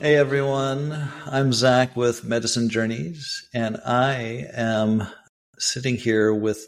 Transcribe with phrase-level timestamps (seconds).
[0.00, 5.06] Hey everyone, I'm Zach with Medicine Journeys, and I am
[5.58, 6.66] sitting here with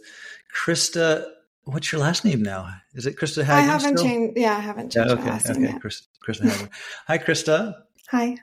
[0.55, 1.27] Krista.
[1.69, 2.75] What's your last name now?
[2.95, 3.51] Is it Krista Hagman?
[3.51, 4.09] I haven't still?
[4.11, 4.39] changed.
[4.39, 5.79] Yeah, I haven't changed Yeah, my last okay, name.
[5.79, 6.69] Krista, Krista Hagman.
[7.07, 7.75] Hi, Krista.
[8.11, 8.37] Hi.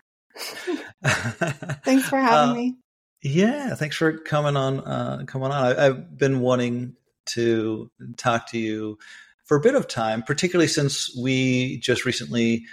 [1.84, 2.76] Thanks for having Uh, me.
[3.24, 4.80] Yeah, thanks for coming on.
[4.82, 5.52] Uh, coming on.
[5.52, 6.96] I, I've been wanting
[7.28, 9.00] to talk to you
[9.46, 12.66] for a bit of time, particularly since we just recently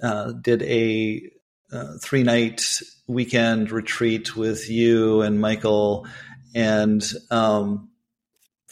[0.00, 1.28] uh, did a
[1.72, 2.62] uh, three night
[3.08, 6.06] weekend retreat with you and Michael.
[6.54, 7.88] And um,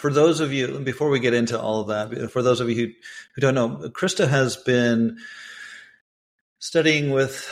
[0.02, 2.74] for those of you, before we get into all of that, for those of you
[2.74, 2.92] who,
[3.36, 5.16] who don't know, Krista has been
[6.58, 7.48] studying with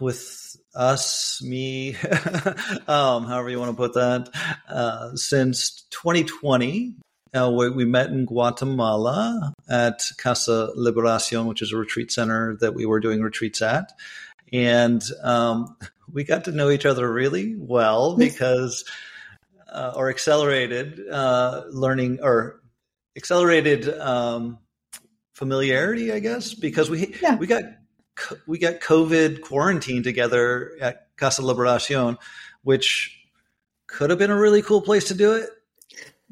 [0.00, 1.94] with us, me,
[2.88, 4.30] um, however you want to put that,
[4.70, 6.96] uh, since 2020.
[7.34, 12.74] Uh, we, we met in Guatemala at Casa Liberacion, which is a retreat center that
[12.74, 13.92] we were doing retreats at.
[14.50, 15.76] And um,
[16.10, 18.84] we got to know each other really well because,
[19.72, 22.60] uh, or accelerated uh, learning or
[23.16, 24.58] accelerated um,
[25.32, 27.36] familiarity, I guess, because we Yeah.
[27.36, 27.64] we got
[28.46, 32.18] we got COVID quarantine together at Casa Liberacion,
[32.62, 33.18] which
[33.86, 35.50] could have been a really cool place to do it,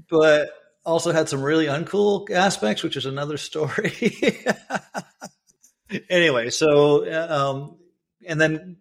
[0.08, 0.50] but
[0.84, 3.92] also had some really uncool aspects, which is another story.
[6.10, 7.78] anyway, so um,
[8.26, 8.76] and then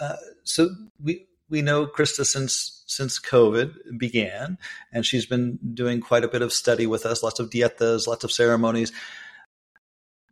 [0.00, 0.68] uh, so
[1.02, 4.58] we we know Krista since since COVID began,
[4.92, 8.24] and she's been doing quite a bit of study with us, lots of dietas, lots
[8.24, 8.92] of ceremonies.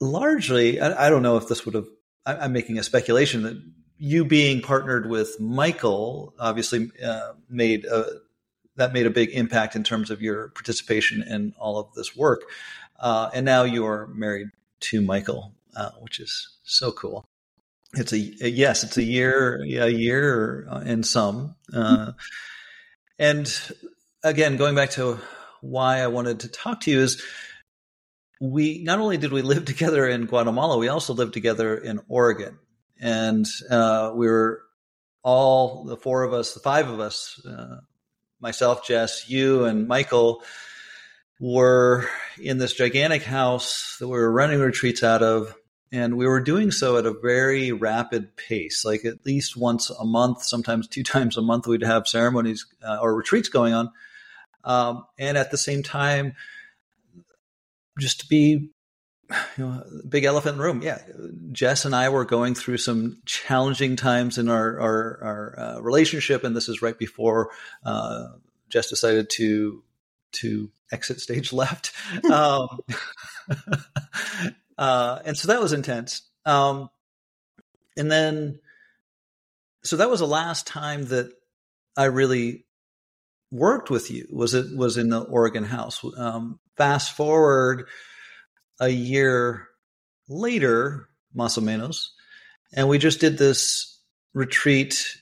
[0.01, 1.87] Largely, I, I don't know if this would have.
[2.27, 3.63] I, I'm making a speculation that
[3.99, 8.07] you being partnered with Michael obviously uh, made a,
[8.77, 12.43] that made a big impact in terms of your participation in all of this work,
[12.99, 14.49] uh, and now you are married
[14.81, 17.25] to Michael, uh, which is so cool.
[17.97, 22.13] It's a, yes, it's a year, a year and some, uh,
[23.19, 23.53] and
[24.23, 25.21] again, going back to
[25.61, 27.23] why I wanted to talk to you is
[28.41, 32.59] we not only did we live together in Guatemala, we also lived together in Oregon,
[33.01, 34.63] and uh, we were
[35.23, 37.81] all the four of us, the five of us, uh,
[38.41, 40.43] myself, Jess, you, and Michael
[41.41, 45.55] were in this gigantic house that we were running retreats out of.
[45.95, 50.05] And we were doing so at a very rapid pace, like at least once a
[50.05, 53.93] month, sometimes two times a month, we'd have ceremonies uh, or retreats going on.
[54.65, 56.35] Um, and at the same time,
[58.01, 58.71] just to be
[59.57, 60.83] you know, big elephant in the room.
[60.83, 60.99] Yeah,
[61.53, 66.43] Jess and I were going through some challenging times in our our, our uh, relationship,
[66.43, 67.51] and this is right before
[67.85, 68.29] uh,
[68.69, 69.83] Jess decided to
[70.33, 71.93] to exit stage left,
[72.31, 72.81] um,
[74.79, 76.23] uh, and so that was intense.
[76.45, 76.91] Um,
[77.97, 78.61] and then,
[79.83, 81.31] so that was the last time that
[81.97, 82.65] I really
[83.51, 84.27] worked with you.
[84.31, 86.05] Was it was in the Oregon house?
[86.17, 87.87] Um, fast forward
[88.81, 89.69] a year
[90.29, 92.09] later, más o menos,
[92.75, 94.01] and we just did this
[94.33, 95.17] retreat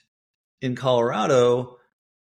[0.63, 1.77] in Colorado,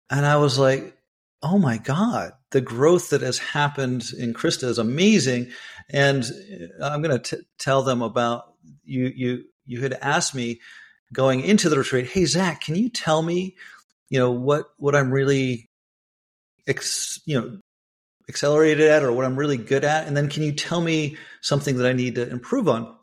[0.10, 0.96] and I was like,
[1.42, 5.52] "Oh my god, the growth that has happened in Krista is amazing."
[5.90, 6.24] And
[6.82, 9.12] uh, I'm going to tell them about you.
[9.16, 10.60] You you had asked me
[11.14, 13.56] going into the retreat, "Hey Zach, can you tell me,
[14.10, 15.70] you know, what what I'm really,
[16.68, 17.60] ex, you know."
[18.30, 20.08] accelerated at or what I'm really good at?
[20.08, 22.96] And then can you tell me something that I need to improve on?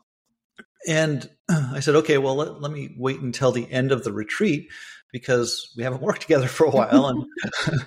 [0.87, 4.69] And I said, okay, well, let, let me wait until the end of the retreat
[5.11, 7.07] because we haven't worked together for a while.
[7.07, 7.25] And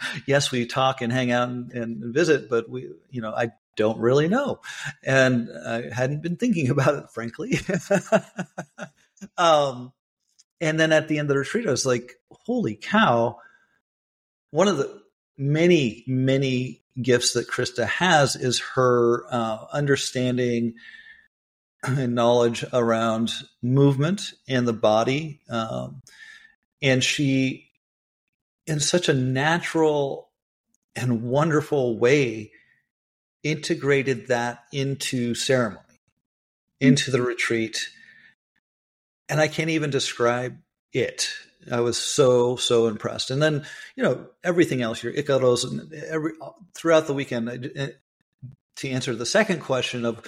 [0.27, 3.99] yes, we talk and hang out and, and, visit, but we, you know, I don't
[3.99, 4.61] really know.
[5.05, 7.61] And I hadn't been thinking about it, frankly.
[9.39, 9.93] um,
[10.61, 13.39] and then at the end of the retreat, I was like, holy cow.
[14.51, 15.01] One of the
[15.39, 20.75] many, many gifts that Krista has is her uh, understanding
[21.83, 23.33] and knowledge around
[23.63, 25.41] movement and the body.
[25.49, 26.03] Um,
[26.83, 27.71] and she,
[28.67, 30.31] in such a natural
[30.97, 32.53] and wonderful way,
[33.43, 35.81] integrated that into ceremony,
[36.81, 36.89] hmm.
[36.89, 37.89] into the retreat.
[39.29, 40.59] And I can't even describe
[40.93, 41.29] it.
[41.71, 46.33] I was so so impressed, and then you know everything else, your icaros, and every
[46.75, 47.89] throughout the weekend, I, eh,
[48.77, 50.27] to answer the second question of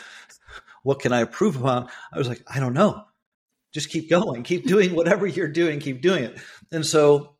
[0.82, 3.04] what can I improve upon, I was like, I don't know.
[3.72, 6.38] Just keep going, keep doing whatever you're doing, keep doing it.
[6.70, 7.34] And so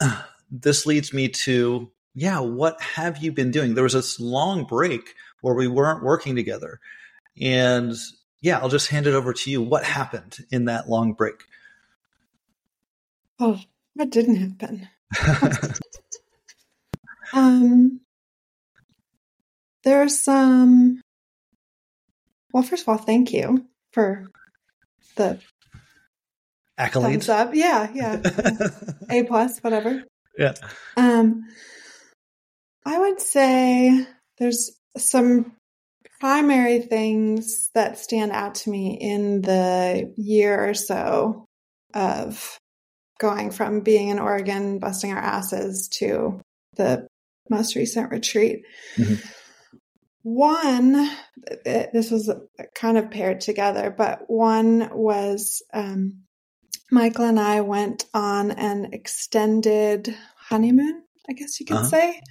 [0.00, 3.74] uh, this leads me to, yeah, what have you been doing?
[3.74, 6.80] There was this long break where we weren't working together.
[7.40, 7.94] And
[8.40, 9.62] yeah, I'll just hand it over to you.
[9.62, 11.44] What happened in that long break?
[13.38, 13.60] Oh,
[13.94, 14.88] what didn't happen?
[17.32, 18.00] um,
[19.84, 21.00] there's some.
[22.52, 24.26] Well, first of all, thank you for
[25.16, 25.40] the
[26.78, 27.24] accolades.
[27.24, 27.54] Thumbs up.
[27.54, 28.22] Yeah, yeah.
[29.10, 30.04] a plus, whatever.
[30.38, 30.54] Yeah.
[30.96, 31.44] Um,
[32.84, 34.06] I would say
[34.38, 35.52] there's some
[36.20, 41.46] primary things that stand out to me in the year or so
[41.94, 42.58] of
[43.18, 46.40] going from being in Oregon, busting our asses, to
[46.76, 47.06] the
[47.48, 48.64] most recent retreat.
[48.96, 49.14] Mm-hmm.
[50.28, 51.08] One,
[51.64, 52.28] this was
[52.74, 56.22] kind of paired together, but one was um,
[56.90, 61.86] Michael and I went on an extended honeymoon, I guess you could uh-huh.
[61.86, 62.22] say.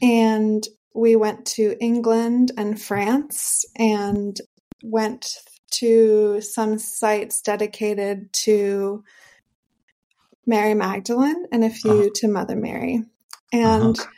[0.00, 0.64] And
[0.94, 4.40] we went to England and France and
[4.84, 5.34] went
[5.72, 9.02] to some sites dedicated to
[10.46, 12.10] Mary Magdalene and a few uh-huh.
[12.14, 13.02] to Mother Mary.
[13.52, 14.10] And uh-huh.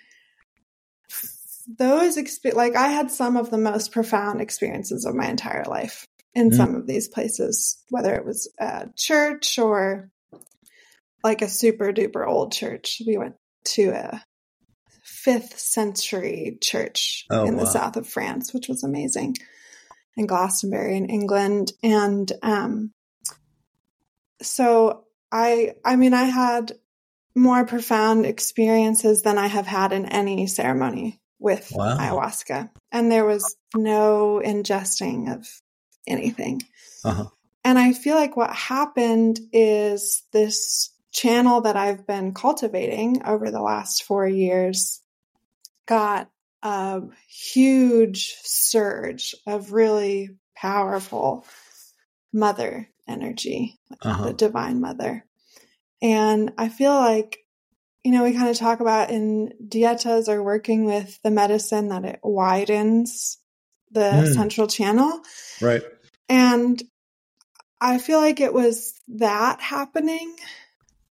[1.76, 6.06] Those exp- like I had some of the most profound experiences of my entire life
[6.34, 6.56] in mm.
[6.56, 10.10] some of these places, whether it was a church or
[11.22, 13.02] like a super duper old church.
[13.06, 13.34] We went
[13.74, 14.24] to a
[15.02, 17.64] fifth century church oh, in wow.
[17.64, 19.36] the south of France, which was amazing,
[20.16, 21.72] in Glastonbury in England.
[21.82, 22.92] And um,
[24.40, 26.72] so I I mean I had
[27.34, 31.96] more profound experiences than I have had in any ceremony with wow.
[31.96, 32.70] ayahuasca.
[32.92, 35.48] And there was no ingesting of
[36.06, 36.62] anything.
[37.04, 37.26] Uh-huh.
[37.64, 43.62] And I feel like what happened is this channel that I've been cultivating over the
[43.62, 45.02] last four years
[45.86, 46.30] got
[46.62, 51.46] a huge surge of really powerful
[52.32, 54.26] mother energy, uh-huh.
[54.26, 55.24] the divine mother.
[56.02, 57.38] And I feel like,
[58.04, 62.04] you know, we kind of talk about in dietas or working with the medicine that
[62.04, 63.38] it widens
[63.90, 64.34] the mm.
[64.34, 65.20] central channel.
[65.60, 65.82] Right.
[66.28, 66.82] And
[67.80, 70.34] I feel like it was that happening.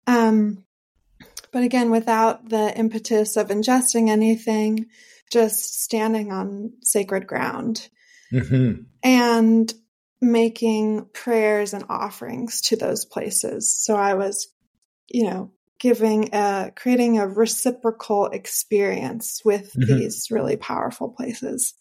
[0.08, 0.64] Um,
[1.52, 4.88] but again, without the impetus of ingesting anything,
[5.32, 7.90] just standing on sacred ground.
[8.32, 8.84] Mm-hmm.
[9.04, 9.74] And
[10.22, 13.74] making prayers and offerings to those places.
[13.74, 14.48] So I was,
[15.10, 15.52] you know,
[15.82, 19.98] giving a creating a reciprocal experience with mm-hmm.
[19.98, 21.74] these really powerful places.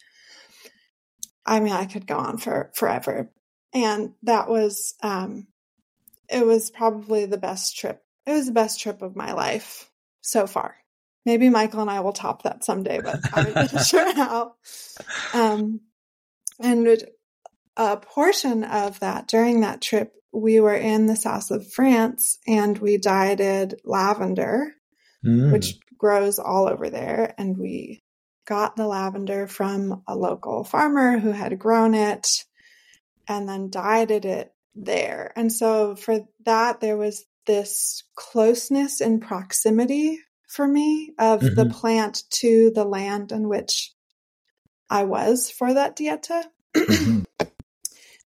[1.44, 3.30] I mean, I could go on for forever.
[3.74, 5.46] And that was um
[6.30, 8.02] it was probably the best trip.
[8.26, 9.90] It was the best trip of my life
[10.22, 10.76] so far.
[11.26, 14.54] Maybe Michael and I will top that someday, but I'm not sure how.
[15.34, 15.80] Um
[16.58, 17.04] and
[17.76, 22.78] a portion of that during that trip, we were in the south of France and
[22.78, 24.74] we dieted lavender,
[25.24, 25.52] mm.
[25.52, 27.34] which grows all over there.
[27.36, 28.02] And we
[28.46, 32.44] got the lavender from a local farmer who had grown it
[33.28, 35.32] and then dieted it there.
[35.36, 40.18] And so for that, there was this closeness in proximity
[40.48, 41.54] for me of mm-hmm.
[41.54, 43.92] the plant to the land in which
[44.88, 46.44] I was for that dieta.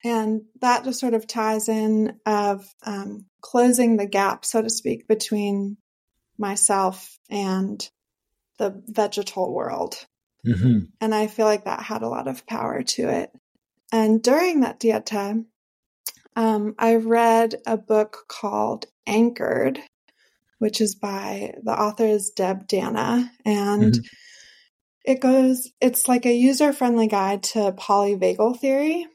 [0.04, 5.08] And that just sort of ties in of um, closing the gap, so to speak,
[5.08, 5.76] between
[6.38, 7.88] myself and
[8.58, 10.06] the vegetal world.
[10.46, 10.78] Mm-hmm.
[11.00, 13.30] And I feel like that had a lot of power to it.
[13.92, 15.44] And during that dieta,
[16.36, 19.80] um, I read a book called Anchored,
[20.58, 23.30] which is by the author is Deb Dana.
[23.44, 24.02] And mm-hmm.
[25.04, 29.06] it goes, it's like a user friendly guide to polyvagal theory.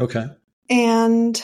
[0.00, 0.26] Okay.
[0.70, 1.42] And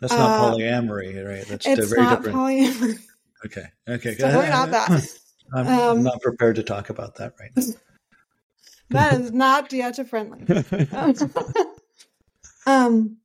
[0.00, 1.46] that's not uh, polyamory, right?
[1.46, 2.36] That's it's very not different.
[2.38, 2.98] Polyamory.
[3.44, 3.64] Okay.
[3.86, 4.10] Okay.
[4.10, 4.90] It's definitely not that.
[5.54, 7.62] I'm, um, I'm, not prepared to talk about that right now.
[8.90, 10.46] that is not dieta friendly.
[12.66, 13.18] um,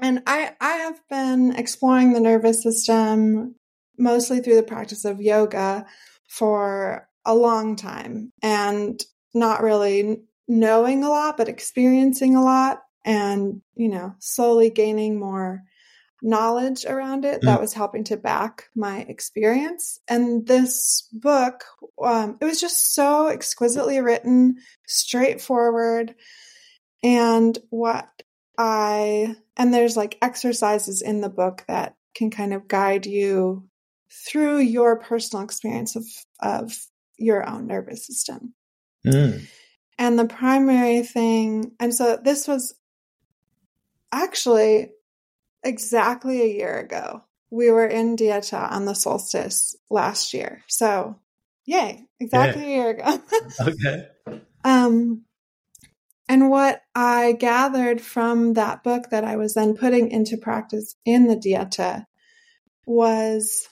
[0.00, 3.54] and I I have been exploring the nervous system
[3.96, 5.86] mostly through the practice of yoga
[6.28, 9.00] for a long time and
[9.32, 15.62] not really knowing a lot but experiencing a lot and, you know, slowly gaining more
[16.22, 20.00] knowledge around it that was helping to back my experience.
[20.08, 21.64] And this book,
[22.02, 26.14] um, it was just so exquisitely written, straightforward.
[27.04, 28.08] And what
[28.58, 33.68] I, and there's like exercises in the book that can kind of guide you
[34.10, 36.04] through your personal experience of,
[36.40, 36.76] of
[37.18, 38.54] your own nervous system.
[39.06, 39.46] Mm.
[39.98, 42.74] And the primary thing, and so this was
[44.22, 44.90] actually
[45.62, 47.22] exactly a year ago.
[47.50, 50.62] We were in Dieta on the solstice last year.
[50.66, 51.20] So,
[51.64, 52.68] yay, exactly yeah.
[52.68, 53.22] a year ago.
[53.60, 54.08] okay.
[54.64, 55.22] Um,
[56.28, 61.28] and what I gathered from that book that I was then putting into practice in
[61.28, 62.04] the Dieta
[62.84, 63.68] was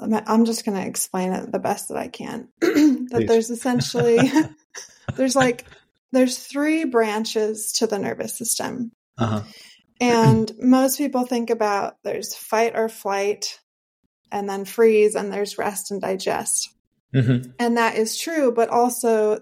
[0.00, 2.48] I'm just going to explain it the best that I can.
[2.60, 3.28] that Please.
[3.28, 4.18] there's essentially
[5.16, 5.64] there's like
[6.14, 8.92] there's three branches to the nervous system.
[9.18, 9.42] Uh-huh.
[10.00, 13.58] And most people think about there's fight or flight
[14.32, 16.70] and then freeze and there's rest and digest.
[17.14, 17.52] Mm-hmm.
[17.58, 19.40] And that is true, but also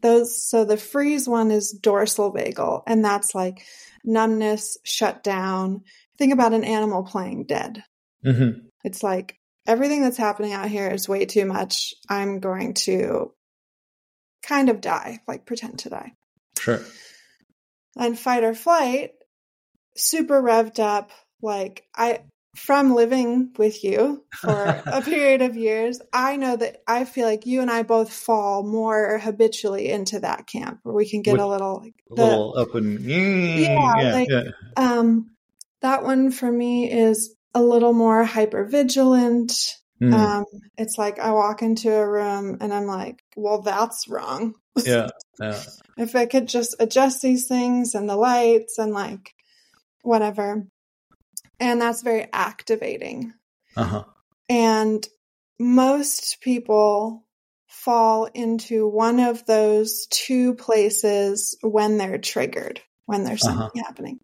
[0.00, 3.64] those so the freeze one is dorsal vagal and that's like
[4.04, 5.82] numbness, shut down.
[6.18, 7.82] Think about an animal playing dead.
[8.24, 8.66] Mm-hmm.
[8.84, 11.94] It's like everything that's happening out here is way too much.
[12.08, 13.32] I'm going to
[14.42, 16.12] kind of die, like pretend to die.
[16.58, 16.80] Sure.
[17.96, 19.12] And fight or flight,
[19.96, 21.10] super revved up.
[21.42, 22.20] Like I,
[22.56, 24.50] from living with you for
[24.86, 28.62] a period of years, I know that I feel like you and I both fall
[28.62, 32.24] more habitually into that camp where we can get With, a little, like, the, a
[32.24, 34.42] little up and yeah, yeah, like, yeah.
[34.76, 35.30] um,
[35.82, 39.52] that one for me is a little more hyper vigilant.
[40.00, 40.12] Mm.
[40.12, 40.44] Um,
[40.76, 44.54] it's like I walk into a room and I'm like, well, that's wrong.
[44.76, 45.08] Yeah.
[45.40, 45.60] yeah.
[45.96, 49.34] if I could just adjust these things and the lights and like
[50.02, 50.66] whatever.
[51.60, 53.34] And that's very activating.
[53.76, 54.04] Uh-huh.
[54.48, 55.06] And
[55.58, 57.24] most people
[57.66, 63.58] fall into one of those two places when they're triggered, when there's uh-huh.
[63.58, 63.88] something uh-huh.
[63.88, 64.20] happening.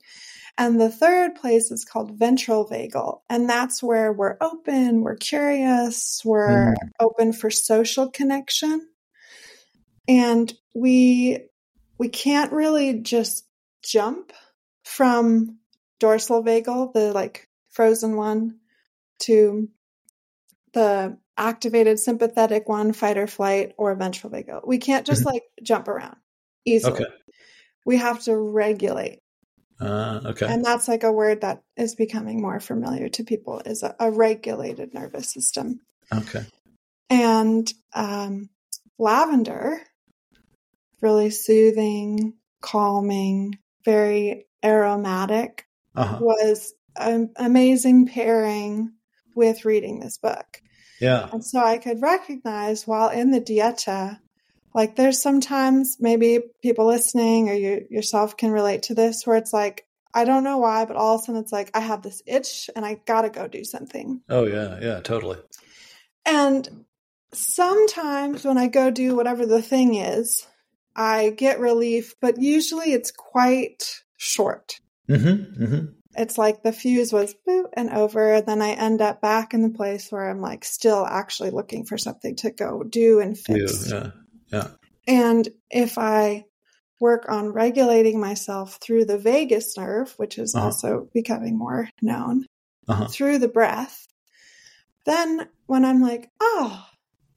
[0.56, 3.20] And the third place is called ventral vagal.
[3.28, 6.90] And that's where we're open, we're curious, we're mm.
[7.00, 8.88] open for social connection.
[10.06, 11.40] And we
[11.98, 13.46] we can't really just
[13.82, 14.32] jump
[14.84, 15.58] from
[15.98, 18.58] dorsal vagal, the like frozen one,
[19.20, 19.68] to
[20.72, 24.66] the activated sympathetic one, fight or flight, or ventral vagal.
[24.66, 25.34] We can't just mm-hmm.
[25.34, 26.16] like jump around
[26.64, 26.92] easily.
[26.94, 27.06] Okay.
[27.86, 29.20] We have to regulate.
[29.80, 30.46] Uh, okay.
[30.46, 34.10] And that's like a word that is becoming more familiar to people is a, a
[34.10, 35.80] regulated nervous system.
[36.12, 36.44] Okay.
[37.10, 38.50] And um,
[38.98, 39.80] lavender,
[41.00, 46.18] really soothing, calming, very aromatic, uh-huh.
[46.20, 48.92] was an amazing pairing
[49.34, 50.60] with reading this book.
[51.00, 51.28] Yeah.
[51.32, 54.18] And so I could recognize while in the dieta
[54.74, 59.52] like there's sometimes maybe people listening or you yourself can relate to this where it's
[59.52, 62.22] like, I don't know why, but all of a sudden it's like, I have this
[62.26, 64.20] itch and I gotta go do something.
[64.28, 65.38] Oh, yeah, yeah, totally.
[66.26, 66.84] And
[67.32, 70.46] sometimes when I go do whatever the thing is,
[70.96, 74.80] I get relief, but usually it's quite short.
[75.08, 75.84] Mm-hmm, mm-hmm.
[76.16, 79.62] It's like the fuse was boop and over, and then I end up back in
[79.62, 83.90] the place where I'm like still actually looking for something to go do and fix.
[83.90, 83.96] yeah.
[83.96, 84.10] Yeah.
[85.06, 86.44] And if I
[87.00, 90.64] work on regulating myself through the vagus nerve, which is uh-huh.
[90.64, 92.46] also becoming more known,
[92.88, 93.06] uh-huh.
[93.08, 94.06] through the breath,
[95.04, 96.84] then when I'm like, oh,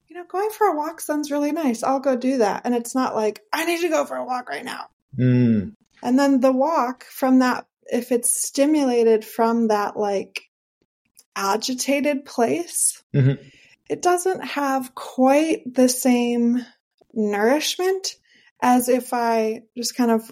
[0.07, 2.61] you know, going for a walk sounds really nice, I'll go do that.
[2.65, 4.85] And it's not like, I need to go for a walk right now.
[5.17, 5.73] Mm.
[6.01, 10.43] And then the walk from that, if it's stimulated from that like
[11.35, 13.41] agitated place, mm-hmm.
[13.89, 16.65] it doesn't have quite the same
[17.17, 18.15] nourishment
[18.61, 20.31] as if I just kind of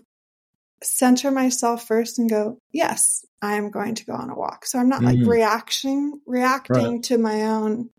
[0.82, 4.66] center myself first and go, yes, I am going to go on a walk.
[4.66, 5.22] So I'm not mm-hmm.
[5.22, 7.04] like reacting, reacting right.
[7.04, 7.90] to my own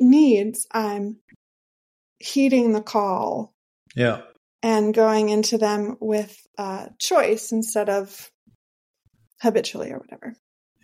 [0.00, 0.66] needs.
[0.72, 1.18] I'm
[2.18, 3.54] heeding the call.
[3.94, 4.22] Yeah.
[4.62, 8.30] And going into them with uh, choice instead of
[9.40, 10.34] habitually or whatever.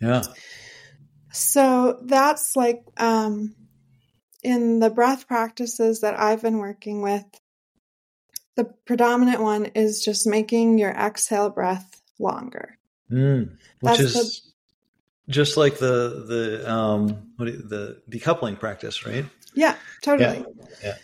[0.01, 0.23] Yeah.
[1.31, 3.53] So that's like um
[4.45, 7.25] in the breath practices that I've been working with,
[8.55, 12.77] the predominant one is just making your exhale breath longer.
[13.11, 19.05] Mm, which That's is the, just like the the um what you, the decoupling practice,
[19.05, 19.25] right?
[19.55, 20.45] Yeah, totally.
[20.47, 20.75] Yeah.
[20.83, 20.95] yeah.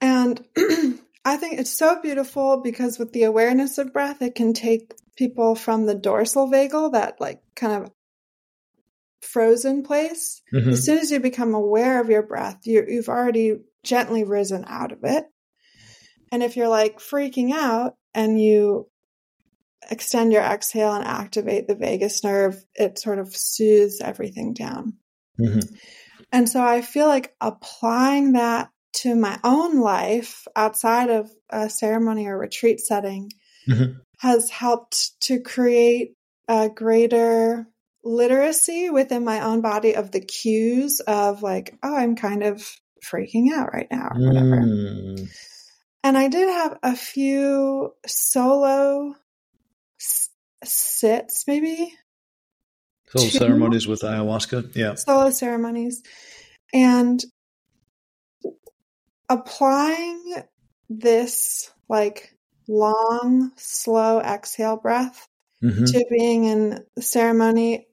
[0.00, 0.44] And
[1.24, 5.54] I think it's so beautiful because with the awareness of breath, it can take people
[5.54, 7.90] from the dorsal vagal, that like kind of
[9.26, 10.40] frozen place.
[10.52, 10.72] Mhm.
[10.72, 14.92] As soon as you become aware of your breath, you, you've already gently risen out
[14.92, 15.26] of it.
[16.32, 18.88] And if you're like freaking out and you
[19.90, 24.94] extend your exhale and activate the vagus nerve, it sort of soothes everything down.
[25.38, 25.78] Mhm.
[26.32, 32.26] And so I feel like applying that to my own life outside of a ceremony
[32.26, 33.30] or retreat setting
[33.68, 34.00] Mhm.
[34.18, 36.14] has helped to create
[36.48, 37.66] a greater
[38.06, 42.64] literacy within my own body of the cues of like, oh, I'm kind of
[43.04, 44.56] freaking out right now or whatever.
[44.56, 45.28] Mm.
[46.04, 49.14] And I did have a few solo
[50.00, 50.30] s-
[50.64, 51.92] sits, maybe
[53.08, 54.74] So Two- ceremonies with ayahuasca.
[54.76, 54.94] Yeah.
[54.94, 56.02] solo ceremonies
[56.72, 57.22] and
[59.28, 60.34] applying
[60.88, 62.36] this like
[62.68, 65.26] long slow exhale breath
[65.62, 65.90] Mhm.
[65.92, 67.86] to being in ceremony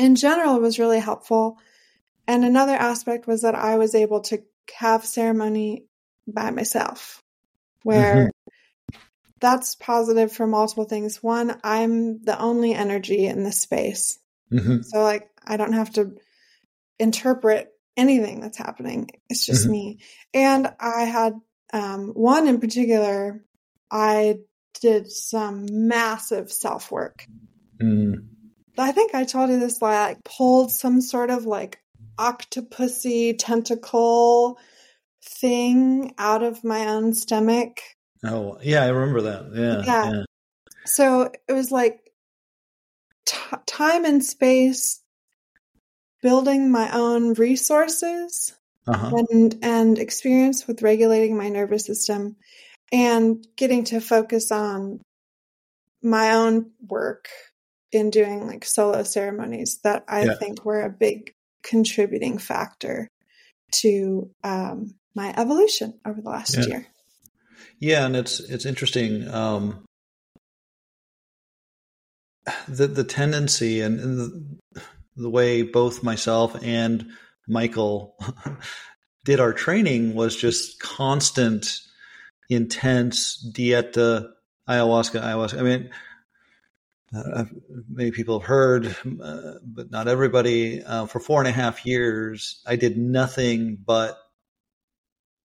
[0.00, 1.58] in general it was really helpful
[2.26, 4.42] and another aspect was that i was able to
[4.74, 5.84] have ceremony
[6.26, 7.22] by myself
[7.82, 8.30] where
[9.40, 14.18] that's positive for multiple things one i'm the only energy in the space
[14.52, 14.84] Mhm.
[14.84, 16.16] so like I don't have to
[16.98, 19.08] interpret anything that's happening.
[19.28, 19.70] It's just Mhm.
[19.70, 19.98] me.
[20.32, 21.34] And I had
[21.72, 23.44] um, one in particular.
[23.90, 24.40] I
[24.80, 27.26] did some massive self work.
[27.80, 28.29] Mm.
[28.80, 29.80] I think I told you this.
[29.82, 31.78] Like, pulled some sort of like
[32.18, 34.58] octopusy tentacle
[35.22, 37.80] thing out of my own stomach.
[38.24, 39.50] Oh, yeah, I remember that.
[39.54, 39.82] Yeah.
[39.84, 40.10] Yeah.
[40.12, 40.22] Yeah.
[40.86, 42.00] So it was like
[43.26, 45.02] t- time and space
[46.22, 48.54] building my own resources
[48.86, 49.22] Uh-huh.
[49.30, 52.36] and and experience with regulating my nervous system
[52.92, 55.00] and getting to focus on
[56.02, 57.28] my own work
[57.92, 60.34] in doing like solo ceremonies that I Yeah.
[60.34, 61.32] think were a big
[61.62, 63.08] contributing factor
[63.72, 66.66] to um, my evolution over the last Yeah.
[66.66, 66.86] year.
[67.80, 69.28] Yeah, and it's it's interesting.
[69.28, 69.84] Um,
[72.68, 74.58] the the tendency and, and the,
[75.16, 77.06] the way both myself and
[77.48, 78.16] Michael
[79.24, 81.80] did our training was just constant,
[82.48, 84.30] intense dieta,
[84.68, 85.58] ayahuasca, ayahuasca.
[85.58, 85.90] I mean,
[87.14, 87.44] uh,
[87.88, 90.82] many people have heard, uh, but not everybody.
[90.82, 94.18] Uh, for four and a half years, I did nothing but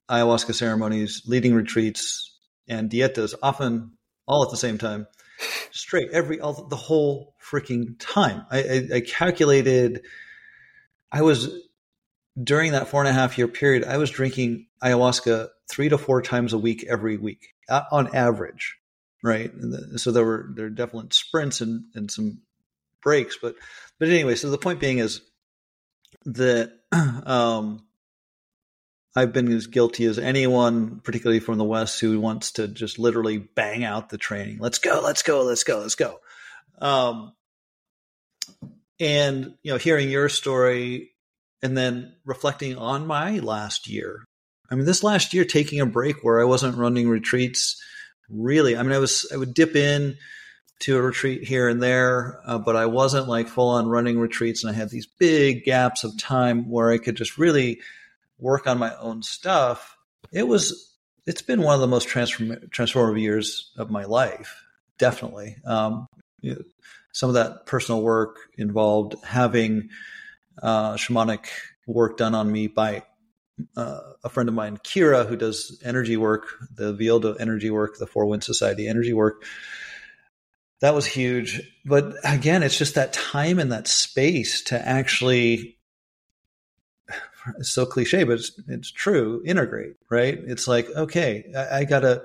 [0.10, 3.92] ayahuasca ceremonies, leading retreats, and dietas, often
[4.28, 5.08] all at the same time,
[5.72, 8.46] straight every all, the whole freaking time.
[8.52, 10.06] I, I, I calculated.
[11.12, 11.50] I was
[12.42, 13.84] during that four and a half year period.
[13.84, 18.78] I was drinking ayahuasca three to four times a week every week uh, on average,
[19.26, 19.52] right?
[19.54, 22.42] The, so there were there definite sprints and and some
[23.02, 23.56] breaks, but
[24.00, 24.36] but anyway.
[24.36, 25.22] So the point being is
[26.26, 27.84] that um,
[29.16, 33.38] I've been as guilty as anyone, particularly from the West, who wants to just literally
[33.40, 34.60] bang out the training.
[34.60, 36.20] Let's go, let's go, let's go, let's go.
[36.80, 37.34] Um,
[39.00, 41.14] and you know, hearing your story
[41.64, 44.24] and then reflecting on my last year.
[44.70, 47.82] I mean, this last year, taking a break where I wasn't running retreats.
[48.30, 50.18] Really, I mean, I was I would dip in
[50.80, 54.64] to a retreat here and there, uh, but I wasn't like full on running retreats,
[54.64, 57.80] and I had these big gaps of time where I could just really
[58.40, 59.98] work on my own stuff.
[60.32, 60.94] It was
[61.26, 64.64] it's been one of the most transform, transformative years of my life,
[64.98, 65.58] definitely.
[65.66, 66.08] Um,
[66.42, 66.62] you know,
[67.14, 69.90] some of that personal work involved having
[70.62, 71.48] uh, shamanic
[71.88, 73.04] work done on me by
[73.78, 78.08] uh, a friend of mine, Kira, who does energy work, the Villoldo energy work, the
[78.08, 79.44] Four Wind Society energy work.
[80.82, 81.62] That was huge.
[81.86, 85.78] But again, it's just that time and that space to actually
[87.60, 89.42] it's so cliche, but it's, it's true.
[89.46, 90.38] Integrate, right?
[90.46, 92.24] It's like, okay, I, I got to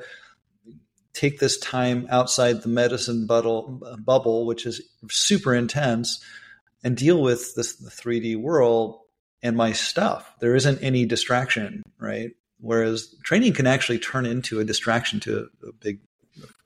[1.12, 6.22] take this time outside the medicine bubble, bubble, which is super intense,
[6.82, 9.00] and deal with this the 3D world
[9.42, 10.32] and my stuff.
[10.40, 12.32] There isn't any distraction, right?
[12.60, 16.00] Whereas training can actually turn into a distraction to a big,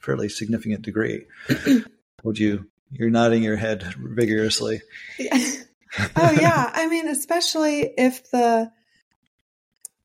[0.01, 1.27] fairly significant degree.
[2.25, 2.69] Would you?
[2.91, 4.83] You're nodding your head vigorously.
[5.21, 8.71] oh yeah, I mean, especially if the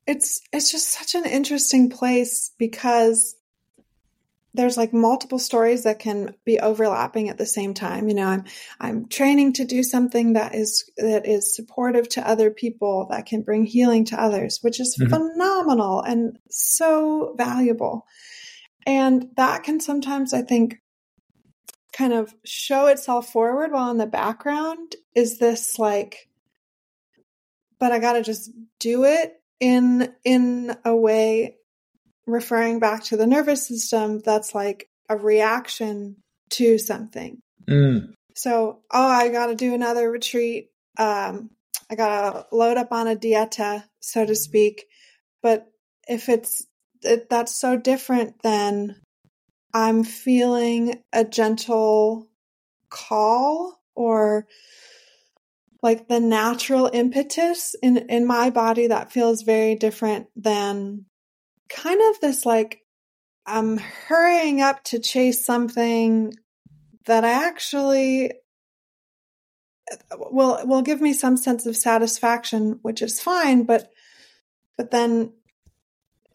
[0.08, 3.36] it's it's just such an interesting place because
[4.54, 8.08] there's like multiple stories that can be overlapping at the same time.
[8.08, 8.44] You know, I'm
[8.80, 13.44] I'm training to do something that is that is supportive to other people that can
[13.44, 15.10] bring healing to others, which is Mhm.
[15.10, 18.06] phenomenal and so valuable.
[18.86, 20.78] And that can sometimes I think
[21.94, 26.30] kind of show itself forward while in the background is this like
[27.80, 31.59] but I got to just do it in in a way
[32.32, 36.18] referring back to the nervous system that's like a reaction
[36.52, 37.42] to something.
[37.68, 38.14] Mm.
[38.36, 40.70] So, oh, I got to do another retreat.
[40.98, 41.52] Um,
[41.90, 44.86] I got to load up on a dieta, so to speak.
[45.42, 45.68] But
[46.08, 46.66] if it's
[47.02, 48.96] it, that's so different than
[49.74, 52.30] I'm feeling a gentle
[52.90, 54.48] call or
[55.82, 61.06] like the natural impetus in in my body that feels very different than
[61.70, 62.82] kind of this like
[63.46, 66.34] I'm hurrying up to chase something
[67.06, 68.32] that I actually
[70.12, 73.92] will will give me some sense of satisfaction, which is fine, but
[74.78, 75.34] but then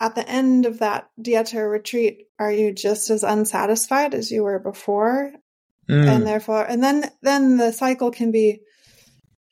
[0.01, 4.59] at the end of that dieta retreat, are you just as unsatisfied as you were
[4.59, 5.33] before?
[5.89, 6.09] Mm.
[6.09, 8.61] And therefore, and then then the cycle can be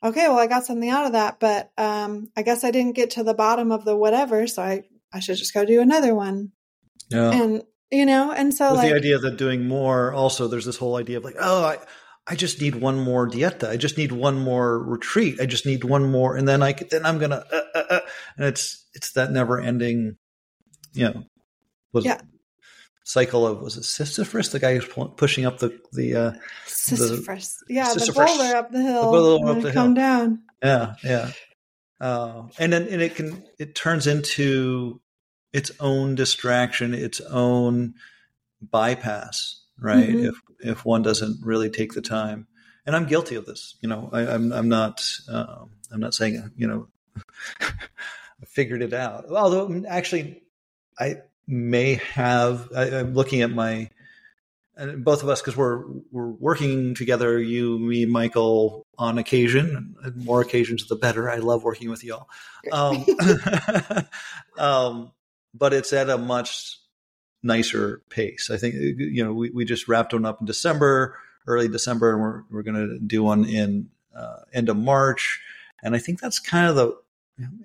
[0.03, 0.29] okay.
[0.29, 3.23] Well, I got something out of that, but um, I guess I didn't get to
[3.23, 6.53] the bottom of the whatever, so I I should just go do another one.
[7.11, 10.13] Yeah, and you know, and so With like the idea that doing more.
[10.13, 11.79] Also, there's this whole idea of like, oh, I
[12.27, 13.69] I just need one more dieta.
[13.69, 15.41] I just need one more retreat.
[15.41, 18.01] I just need one more, and then I then I'm gonna, uh, uh, uh,
[18.37, 20.17] and it's it's that never ending,
[20.93, 21.25] you know,
[21.93, 22.21] was yeah.
[23.05, 26.33] cycle of was it Sisyphus, the guy who's pushing up the the uh,
[26.67, 30.03] Sisyphus, the, yeah, Sisyphus, the boulder up the hill, the boulder up the come hill.
[30.03, 30.43] down.
[30.63, 31.33] Yeah, yeah,
[32.01, 35.02] uh, and then and it can it turns into
[35.53, 37.95] its own distraction, its own
[38.61, 40.09] bypass right?
[40.09, 40.27] Mm-hmm.
[40.27, 42.47] If if one doesn't really take the time,
[42.87, 43.77] and I'm guilty of this.
[43.81, 46.89] You know, I, am I'm, I'm not um, I'm not saying you know
[47.61, 49.27] I figured it out.
[49.31, 50.43] Although mm, actually,
[50.99, 52.69] I may have.
[52.75, 53.91] I, am looking at my
[54.75, 57.39] and both of us because we're we're working together.
[57.41, 59.97] You, me, Michael, on occasion.
[60.03, 61.29] And more occasions, the better.
[61.29, 62.29] I love working with y'all.
[62.71, 63.05] Um,
[64.57, 65.11] um,
[65.55, 66.79] but it's at a much
[67.43, 68.51] nicer pace.
[68.51, 72.21] I think you know we, we just wrapped one up in December, early December, and
[72.21, 75.41] we're we're going to do one in uh, end of March.
[75.83, 76.97] And I think that's kind of the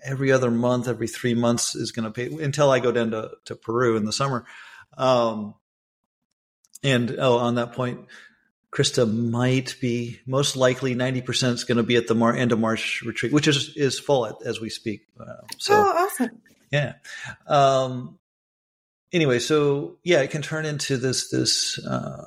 [0.04, 3.32] every other month, every three months is going to pay until I go down to,
[3.46, 4.46] to Peru in the summer.
[4.98, 5.56] Um,
[6.84, 8.08] and oh, on that point,
[8.72, 12.60] Krista might be most likely 90% is going to be at the Mar- end of
[12.60, 15.08] March retreat, which is, is full at, as we speak.
[15.20, 15.26] Uh,
[15.58, 16.42] so, oh, awesome.
[16.72, 16.94] Yeah.
[17.48, 18.20] Um,
[19.12, 22.26] anyway, so yeah, it can turn into this this uh,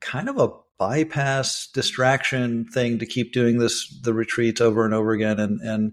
[0.00, 5.12] kind of a bypass distraction thing to keep doing this the retreats over and over
[5.12, 5.92] again, and and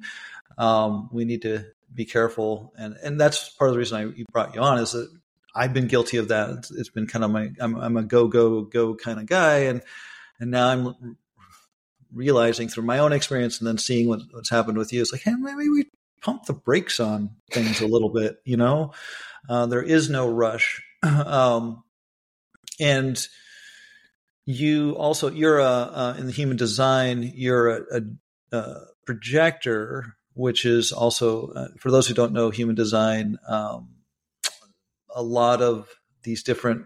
[0.57, 4.55] um, we need to be careful, and and that's part of the reason I brought
[4.55, 5.09] you on is that
[5.55, 6.49] I've been guilty of that.
[6.49, 9.59] it's, it's been kind of my I'm, I'm a go go go kind of guy,
[9.59, 9.81] and
[10.39, 11.17] and now I'm
[12.11, 15.23] realizing through my own experience and then seeing what, what's happened with you it's like,
[15.23, 15.85] hey, maybe we
[16.23, 18.93] pump the brakes on things a little bit, you know?
[19.47, 20.81] Uh, there is no rush.
[21.03, 21.83] Um,
[22.79, 23.27] and
[24.45, 30.65] you also, you're a, uh, in the human design, you're a, a, a projector, which
[30.65, 33.89] is also, uh, for those who don't know human design, um,
[35.13, 35.89] a lot of
[36.23, 36.85] these different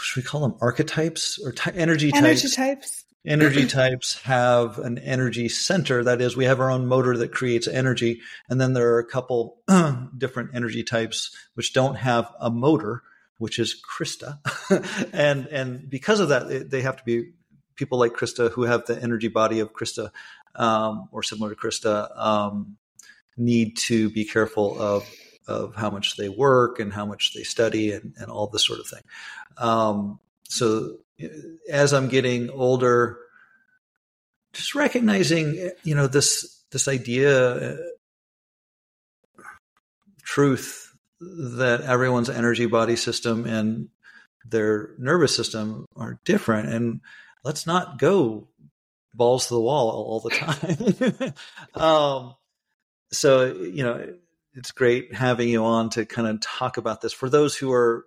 [0.00, 2.56] should we call them archetypes or ty- energy, energy types?
[2.56, 6.04] types energy types have an energy center.
[6.04, 8.20] That is, we have our own motor that creates energy.
[8.48, 9.58] And then there are a couple
[10.18, 13.02] different energy types which don't have a motor,
[13.38, 14.38] which is Krista.
[15.12, 17.32] and, and because of that, they have to be
[17.76, 20.10] people like Krista who have the energy body of Krista,
[20.54, 22.76] um, or similar to Krista, um,
[23.36, 25.08] need to be careful of,
[25.48, 28.80] of how much they work and how much they study and, and all this sort
[28.80, 29.02] of thing.
[29.56, 30.98] Um, so
[31.70, 33.18] as I'm getting older,
[34.52, 37.76] just recognizing, you know, this this idea, uh,
[40.22, 43.88] truth that everyone's energy body system and
[44.44, 47.00] their nervous system are different, and
[47.44, 48.48] let's not go
[49.14, 51.34] balls to the wall all the time.
[51.80, 52.34] um,
[53.12, 54.14] so you know,
[54.54, 58.04] it's great having you on to kind of talk about this for those who are,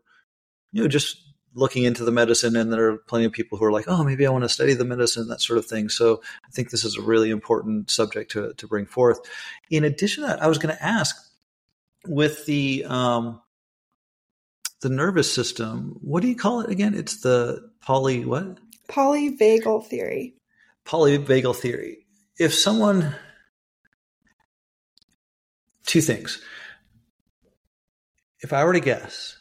[0.73, 3.71] you know, just looking into the medicine and there are plenty of people who are
[3.71, 5.89] like oh maybe i want to study the medicine that sort of thing.
[5.89, 9.19] So i think this is a really important subject to, to bring forth.
[9.69, 11.15] In addition to that i was going to ask
[12.07, 13.41] with the um,
[14.81, 16.93] the nervous system what do you call it again?
[16.93, 18.57] It's the poly what?
[18.89, 20.35] Polyvagal theory.
[20.85, 22.05] Polyvagal theory.
[22.37, 23.15] If someone
[25.85, 26.41] two things.
[28.41, 29.37] If i were to guess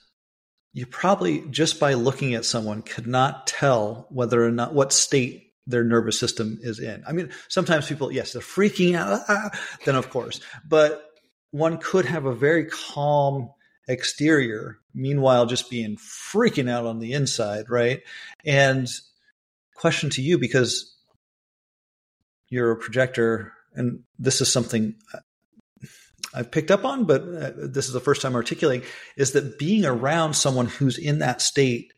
[0.72, 5.52] you probably just by looking at someone could not tell whether or not what state
[5.66, 7.04] their nervous system is in.
[7.06, 9.50] I mean, sometimes people, yes, they're freaking out, ah,
[9.84, 11.04] then of course, but
[11.50, 13.50] one could have a very calm
[13.86, 18.00] exterior, meanwhile, just being freaking out on the inside, right?
[18.44, 18.88] And
[19.74, 20.96] question to you, because
[22.48, 24.94] you're a projector, and this is something
[26.34, 29.84] I've picked up on, but uh, this is the first time articulating, is that being
[29.84, 31.92] around someone who's in that state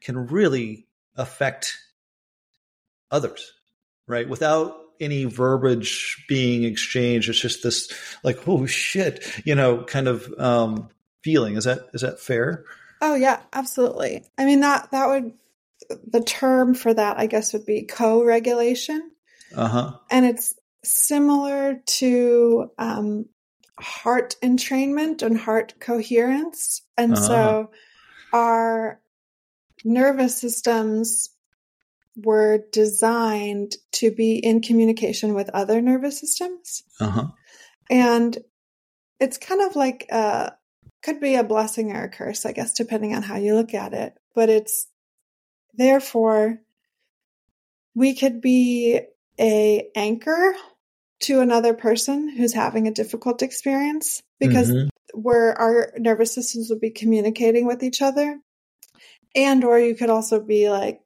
[0.00, 1.76] can really affect
[3.10, 3.52] others,
[4.06, 4.28] right?
[4.28, 7.28] Without any verbiage being exchanged.
[7.28, 7.92] It's just this
[8.22, 10.88] like, oh shit, you know, kind of um,
[11.22, 11.56] feeling.
[11.56, 12.64] Is that is that fair?
[13.00, 14.24] Oh yeah, absolutely.
[14.38, 15.32] I mean that that would
[16.06, 19.10] the term for that I guess would be co-regulation.
[19.54, 19.98] Uh-huh.
[20.10, 23.26] And it's similar to um,
[23.78, 26.82] heart entrainment and heart coherence.
[26.96, 27.26] And uh-huh.
[27.26, 27.70] so
[28.32, 29.00] our
[29.84, 31.30] nervous systems
[32.16, 36.82] were designed to be in communication with other nervous systems.
[37.00, 37.28] Uh-huh.
[37.90, 38.38] And
[39.20, 40.52] it's kind of like a
[41.02, 43.92] could be a blessing or a curse, I guess, depending on how you look at
[43.92, 44.14] it.
[44.34, 44.86] But it's
[45.74, 46.60] therefore
[47.94, 49.00] we could be
[49.38, 50.54] a anchor
[51.24, 54.88] to another person who's having a difficult experience because mm-hmm.
[55.20, 58.38] where our nervous systems would be communicating with each other
[59.34, 61.00] and or you could also be like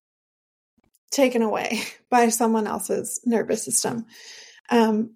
[1.11, 4.07] taken away by someone else's nervous system.
[4.71, 5.15] Um,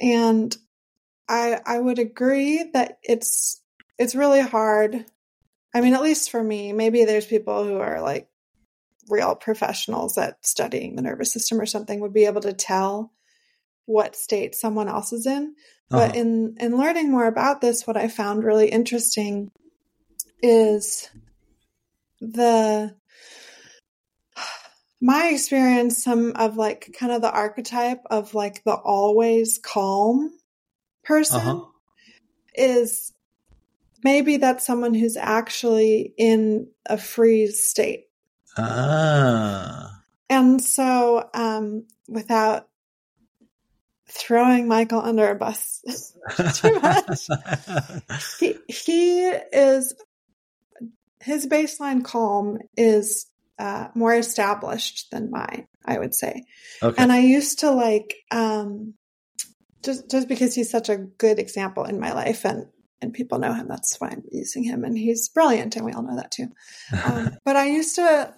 [0.00, 0.56] and
[1.28, 3.60] I I would agree that it's
[3.98, 5.04] it's really hard.
[5.74, 8.28] I mean, at least for me, maybe there's people who are like
[9.08, 13.12] real professionals at studying the nervous system or something would be able to tell
[13.86, 15.54] what state someone else is in.
[15.88, 16.20] But uh-huh.
[16.20, 19.50] in in learning more about this, what I found really interesting
[20.42, 21.08] is
[22.20, 22.94] the
[25.00, 30.32] my experience some of like kind of the archetype of like the always calm
[31.04, 31.64] person uh-huh.
[32.54, 33.12] is
[34.02, 38.06] maybe that's someone who's actually in a freeze state
[38.56, 42.68] ah and so um without
[44.08, 45.82] throwing michael under a bus
[46.54, 47.26] too much
[48.40, 49.94] he, he is
[51.26, 53.26] his baseline calm is
[53.58, 56.44] uh, more established than mine, I would say.
[56.82, 57.02] Okay.
[57.02, 58.94] And I used to like um,
[59.84, 62.66] just just because he's such a good example in my life, and
[63.00, 63.66] and people know him.
[63.68, 66.48] That's why I'm using him, and he's brilliant, and we all know that too.
[67.04, 68.34] Um, but I used to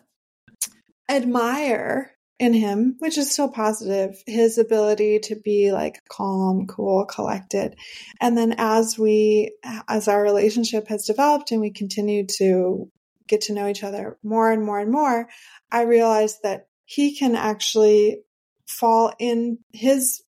[1.08, 7.76] admire in him, which is still positive, his ability to be like calm, cool, collected.
[8.20, 9.56] And then as we,
[9.88, 12.90] as our relationship has developed and we continue to
[13.26, 15.28] get to know each other more and more and more,
[15.70, 18.22] I realized that he can actually
[18.66, 20.22] fall in his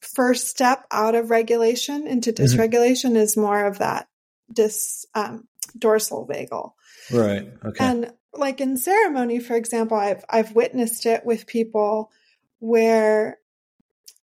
[0.00, 2.44] first step out of regulation into mm-hmm.
[2.44, 3.16] dysregulation mm-hmm.
[3.16, 4.06] is more of that
[4.52, 6.72] dis um, dorsal vagal.
[7.12, 7.52] Right.
[7.64, 7.84] Okay.
[7.84, 12.10] And like in ceremony, for example, I've I've witnessed it with people
[12.58, 13.38] where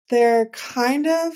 [0.09, 1.33] they're kind of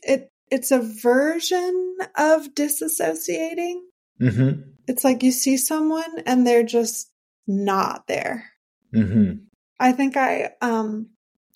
[0.00, 3.80] it it's a version of disassociating.
[4.20, 7.10] Mm-hmm it's like you see someone and they're just
[7.46, 8.50] not there.
[8.92, 9.44] Mm-hmm.
[9.78, 11.10] I think I, um,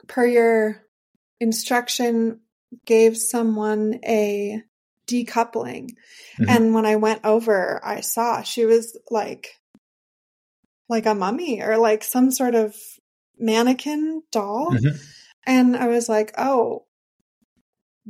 [0.07, 0.83] per your
[1.41, 2.41] instruction,
[2.87, 4.63] gave someone a
[5.09, 5.91] decoupling.
[6.39, 6.45] Mm-hmm.
[6.49, 9.61] And when I went over, I saw she was like,
[10.89, 12.77] like a mummy or like some sort of
[13.39, 14.71] mannequin doll.
[14.71, 14.97] Mm-hmm.
[15.47, 16.87] And I was like, oh,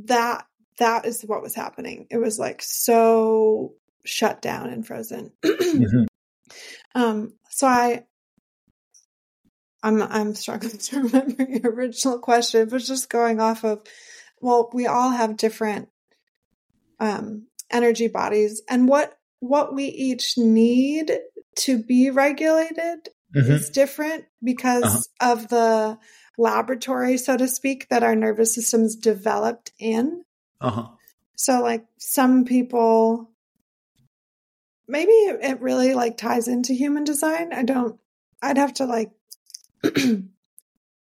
[0.05, 0.45] that,
[0.77, 2.07] that is what was happening.
[2.09, 5.31] It was like so shut down and frozen.
[5.43, 6.03] mm-hmm.
[6.95, 8.03] um, so I,
[9.85, 13.83] I'm I'm struggling to remember your original question, but just going off of,
[14.41, 15.89] well, we all have different
[16.99, 21.11] um, energy bodies, and what what we each need
[21.55, 23.51] to be regulated mm-hmm.
[23.51, 25.33] is different because uh-huh.
[25.33, 25.97] of the
[26.37, 30.23] laboratory, so to speak, that our nervous systems developed in.
[30.61, 30.87] Uh-huh.
[31.35, 33.29] So, like some people
[34.87, 37.53] maybe it really like ties into human design.
[37.53, 37.99] I don't,
[38.41, 39.11] I'd have to like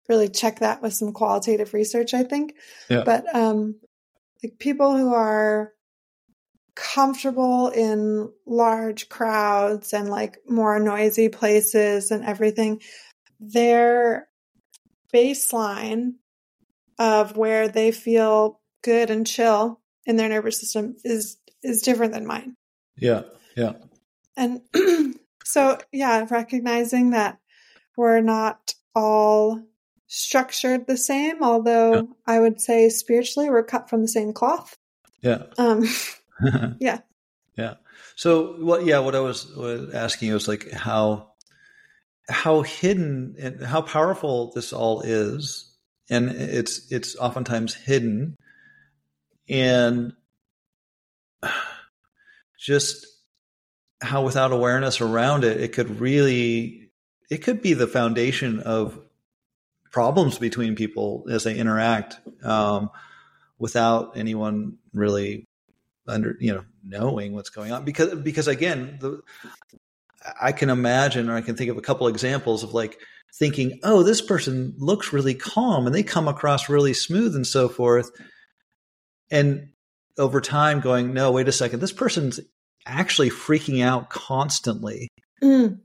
[0.08, 2.54] really check that with some qualitative research, I think.
[2.88, 3.04] Yeah.
[3.04, 3.76] But, um,
[4.42, 5.72] like people who are
[6.80, 12.80] comfortable in large crowds and like more noisy places and everything,
[13.38, 14.28] their
[15.12, 16.14] baseline
[16.98, 22.26] of where they feel good and chill in their nervous system is is different than
[22.26, 22.56] mine.
[22.96, 23.22] Yeah.
[23.56, 23.74] Yeah.
[24.36, 24.62] And
[25.50, 27.38] So, yeah, recognizing that
[27.96, 29.60] we're not all
[30.06, 32.02] structured the same, although yeah.
[32.24, 34.76] I would say spiritually we're cut from the same cloth.
[35.22, 35.42] Yeah.
[35.58, 35.84] Um,
[36.80, 36.98] yeah.
[37.56, 37.74] Yeah.
[38.16, 38.84] So what?
[38.84, 41.32] Yeah, what I was, was asking was like how
[42.28, 45.70] how hidden and how powerful this all is,
[46.08, 48.36] and it's it's oftentimes hidden,
[49.48, 50.12] and
[52.58, 53.06] just
[54.00, 56.90] how without awareness around it, it could really
[57.30, 58.98] it could be the foundation of
[59.90, 62.90] problems between people as they interact um,
[63.58, 65.44] without anyone really
[66.10, 69.22] under you know knowing what's going on because because again the
[70.40, 72.98] I can imagine or I can think of a couple examples of like
[73.34, 77.68] thinking oh this person looks really calm and they come across really smooth and so
[77.68, 78.10] forth
[79.30, 79.68] and
[80.18, 82.40] over time going no wait a second this person's
[82.86, 85.08] actually freaking out constantly
[85.42, 85.78] mm.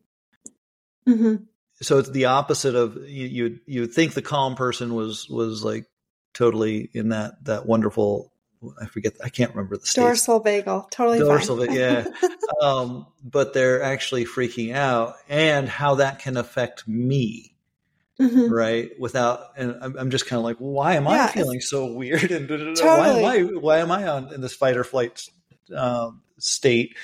[1.07, 1.35] mm-hmm.
[1.81, 5.85] so it's the opposite of you you you think the calm person was was like
[6.33, 8.31] totally in that that wonderful
[8.81, 9.95] I forget, I can't remember the states.
[9.95, 11.73] Dorsal vagal, totally dorsal, fine.
[11.73, 12.05] yeah.
[12.61, 17.55] um, but they're actually freaking out, and how that can affect me,
[18.19, 18.51] mm-hmm.
[18.51, 18.91] right?
[18.99, 22.31] Without, and I'm, I'm just kind of like, why am yeah, I feeling so weird?
[22.31, 23.21] And totally.
[23.21, 25.27] why am I, why am I on in this fight or flight
[25.75, 26.95] um, state?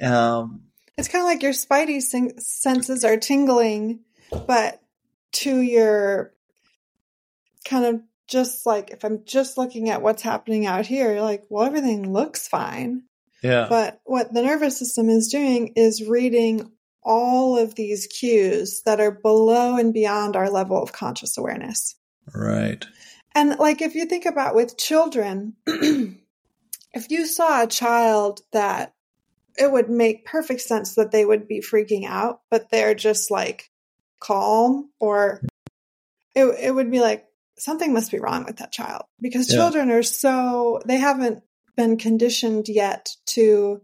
[0.00, 0.62] Um,
[0.96, 4.00] it's kind of like your spidey senses are tingling,
[4.46, 4.80] but
[5.32, 6.32] to your
[7.64, 11.44] kind of just like if I'm just looking at what's happening out here, you're like,
[11.50, 13.02] well, everything looks fine.
[13.42, 13.66] Yeah.
[13.68, 16.70] But what the nervous system is doing is reading
[17.02, 21.96] all of these cues that are below and beyond our level of conscious awareness.
[22.34, 22.86] Right.
[23.34, 28.94] And like if you think about with children, if you saw a child that
[29.56, 33.70] it would make perfect sense that they would be freaking out, but they're just like
[34.20, 35.42] calm or
[36.34, 37.26] it, it would be like,
[37.60, 39.56] something must be wrong with that child because yeah.
[39.56, 41.42] children are so they haven't
[41.76, 43.80] been conditioned yet to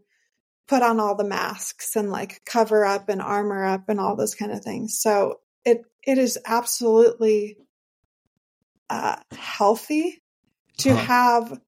[0.67, 4.35] put on all the masks and like cover up and armor up and all those
[4.35, 4.99] kind of things.
[5.01, 7.59] So it it is absolutely
[8.91, 10.23] uh, healthy
[10.79, 11.05] to uh-huh.
[11.05, 11.61] have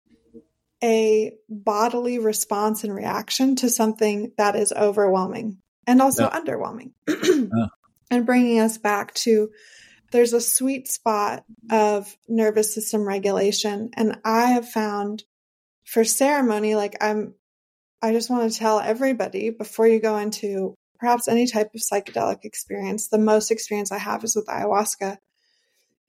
[0.82, 6.40] a bodily response and reaction to something that is overwhelming and also yeah.
[6.40, 7.66] underwhelming, yeah.
[8.10, 9.50] and bringing us back to
[10.10, 13.90] there's a sweet spot of nervous system regulation.
[13.94, 15.24] And I have found
[15.84, 17.34] for ceremony, like I'm,
[18.00, 22.44] I just want to tell everybody before you go into perhaps any type of psychedelic
[22.44, 25.18] experience, the most experience I have is with ayahuasca,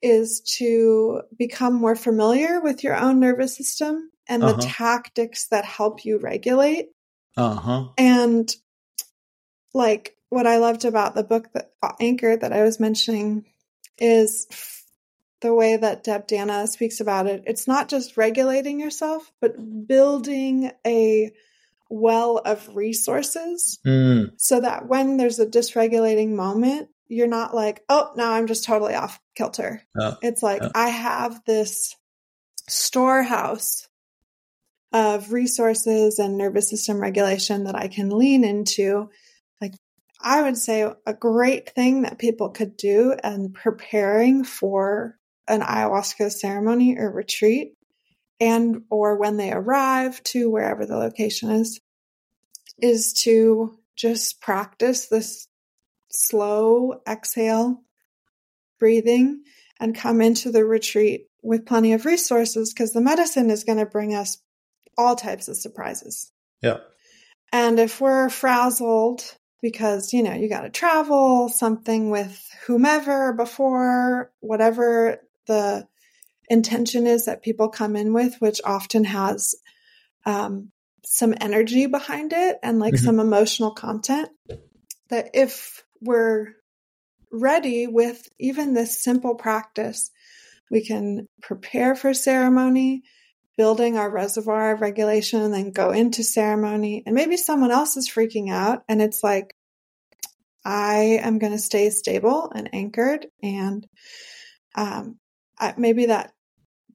[0.01, 4.53] is to become more familiar with your own nervous system and uh-huh.
[4.53, 6.87] the tactics that help you regulate.
[7.35, 7.89] Uh-huh.
[7.97, 8.53] And
[9.73, 13.45] like what I loved about the book that Anchor that I was mentioning
[13.99, 14.47] is
[15.41, 17.43] the way that Deb Dana speaks about it.
[17.45, 19.55] It's not just regulating yourself, but
[19.87, 21.31] building a
[21.89, 24.31] well of resources mm.
[24.37, 28.93] so that when there's a dysregulating moment, you're not like, oh, now I'm just totally
[28.93, 29.81] off kilter.
[29.99, 30.71] Oh, it's like, oh.
[30.75, 31.95] I have this
[32.67, 33.87] storehouse
[34.91, 39.09] of resources and nervous system regulation that I can lean into
[40.21, 46.31] I would say a great thing that people could do and preparing for an ayahuasca
[46.31, 47.73] ceremony or retreat
[48.39, 51.79] and or when they arrive to wherever the location is
[52.81, 55.47] is to just practice this
[56.11, 57.81] slow exhale
[58.79, 59.43] breathing
[59.79, 63.85] and come into the retreat with plenty of resources because the medicine is going to
[63.85, 64.37] bring us
[64.97, 66.31] all types of surprises.
[66.61, 66.77] Yeah.
[67.51, 69.23] And if we're frazzled
[69.61, 75.87] because, you know, you got to travel something with whomever before, whatever the
[76.49, 79.55] intention is that people come in with, which often has
[80.25, 80.71] um,
[81.03, 83.05] some energy behind it and like mm-hmm.
[83.05, 84.29] some emotional content.
[85.09, 86.53] That if we're
[87.31, 90.11] ready with even this simple practice,
[90.71, 93.03] we can prepare for ceremony,
[93.59, 97.03] building our reservoir of regulation and then go into ceremony.
[97.05, 99.53] And maybe someone else is freaking out and it's like,
[100.63, 103.27] I am going to stay stable and anchored.
[103.43, 103.85] And
[104.75, 105.17] um,
[105.59, 106.31] I, maybe that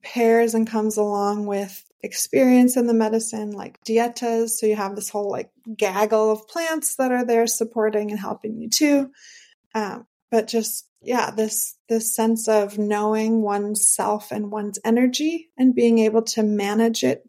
[0.01, 4.49] pairs and comes along with experience in the medicine, like dietas.
[4.49, 8.57] So you have this whole like gaggle of plants that are there supporting and helping
[8.57, 9.11] you too.
[9.75, 15.99] Um, but just yeah this this sense of knowing oneself and one's energy and being
[15.99, 17.23] able to manage it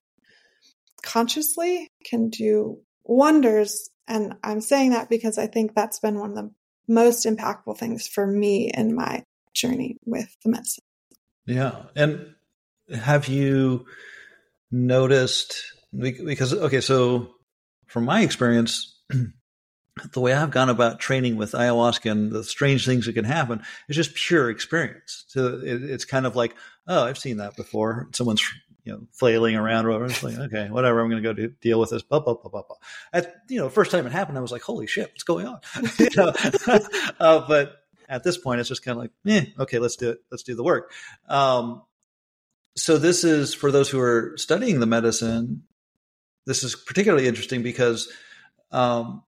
[1.03, 6.37] consciously can do wonders And I'm saying that because I think that's been one of
[6.37, 6.51] the
[6.89, 9.25] most impactful things for me in my
[9.55, 10.85] journey with the medicine.
[11.47, 11.85] Yeah.
[11.97, 12.35] And
[12.95, 13.87] have you
[14.71, 15.57] noticed
[15.93, 17.35] because okay, so
[17.87, 19.01] from my experience,
[20.13, 23.63] the way I've gone about training with ayahuasca and the strange things that can happen
[23.89, 25.25] is just pure experience.
[25.29, 26.55] So it, it's kind of like,
[26.87, 28.09] oh, I've seen that before.
[28.13, 28.43] Someone's
[28.85, 30.07] you know flailing around or whatever.
[30.07, 31.01] It's like, okay, whatever.
[31.01, 32.03] I'm going to go deal with this.
[32.03, 32.77] Blah, blah, blah, blah, blah.
[33.13, 35.61] At, you know, first time it happened, I was like, holy shit, what's going on?
[35.99, 36.33] you know?
[37.21, 37.77] uh, but
[38.09, 40.19] at this point, it's just kind of like, eh, okay, let's do it.
[40.31, 40.93] Let's do the work.
[41.29, 41.83] Um,
[42.77, 45.63] so this is for those who are studying the medicine.
[46.45, 48.13] This is particularly interesting because
[48.71, 49.23] um,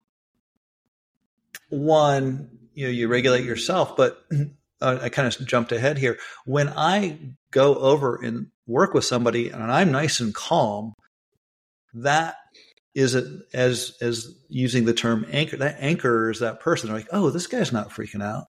[1.69, 4.25] one, you know, you regulate yourself, but
[4.81, 6.19] uh, I kind of jumped ahead here.
[6.45, 7.19] When I
[7.51, 10.95] go over and work with somebody and I'm nice and calm,
[11.95, 12.37] that
[12.95, 16.89] is it as as using the term anchor that anchors that person.
[16.89, 18.47] They're like oh this guy's not freaking out.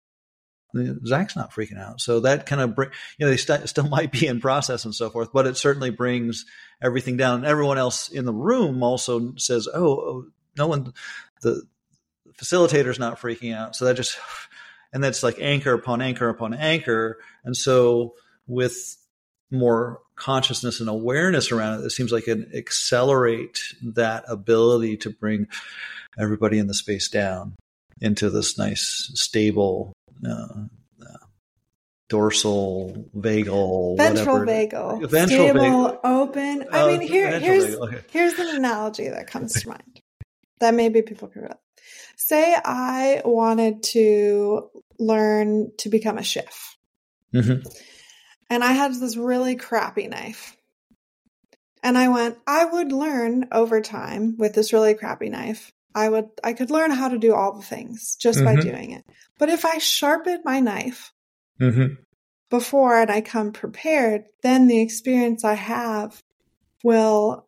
[1.06, 2.00] Zach's not freaking out.
[2.00, 4.94] So that kind of bring you know they st- still might be in process and
[4.94, 6.46] so forth but it certainly brings
[6.82, 7.40] everything down.
[7.40, 10.26] And everyone else in the room also says oh, oh
[10.58, 10.94] no one
[11.42, 11.64] the
[12.40, 13.76] facilitator's not freaking out.
[13.76, 14.18] So that just,
[14.94, 17.20] and that's like anchor upon anchor upon anchor.
[17.44, 18.16] And so
[18.48, 18.96] with
[19.52, 25.48] more consciousness and awareness around it, it seems like it accelerate that ability to bring
[26.18, 27.56] everybody in the space down
[28.02, 29.92] into this nice, stable,
[30.26, 30.48] uh,
[31.02, 31.26] uh,
[32.08, 36.00] dorsal, vagal, ventral vagal, ventral stable, vagal.
[36.04, 36.66] open.
[36.72, 38.00] I uh, mean, here, here's okay.
[38.12, 40.02] here's an analogy that comes to mind
[40.60, 41.58] that maybe people can relate
[42.20, 46.78] say I wanted to learn to become a chef.
[47.34, 47.68] Mm-hmm.
[48.50, 50.56] And I had this really crappy knife.
[51.82, 55.72] And I went, I would learn over time with this really crappy knife.
[55.96, 58.56] I would, I could learn how to do all the things just mm-hmm.
[58.56, 59.06] by doing it.
[59.38, 61.14] But if I sharpen my knife
[61.60, 61.94] mm-hmm.
[62.50, 66.22] before and I come prepared, then the experience I have
[66.84, 67.48] will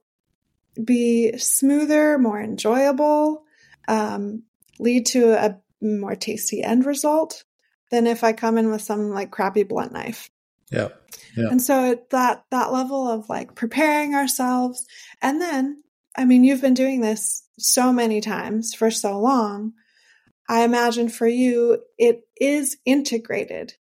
[0.82, 3.43] be smoother, more enjoyable,
[3.89, 4.43] um,
[4.82, 7.45] lead to a more tasty end result
[7.91, 10.29] than if I come in with some like crappy blunt knife.
[10.71, 10.89] Yeah.
[11.38, 11.49] yeah.
[11.49, 14.86] And so that that level of like preparing ourselves
[15.21, 15.84] and then
[16.17, 19.73] I mean you've been doing this so many times for so long.
[20.49, 23.75] I imagine for you it is integrated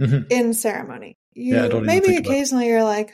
[0.00, 0.30] mm-hmm.
[0.30, 1.18] in ceremony.
[1.32, 3.12] You yeah, maybe occasionally you're like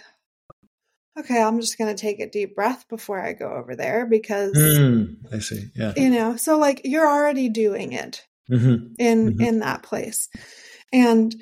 [1.18, 4.52] okay, I'm just going to take a deep breath before I go over there because
[4.52, 5.70] mm, I see.
[5.74, 5.92] Yeah.
[5.96, 8.94] You know, so like you're already doing it mm-hmm.
[8.98, 9.40] in mm-hmm.
[9.40, 10.28] in that place.
[10.92, 11.34] And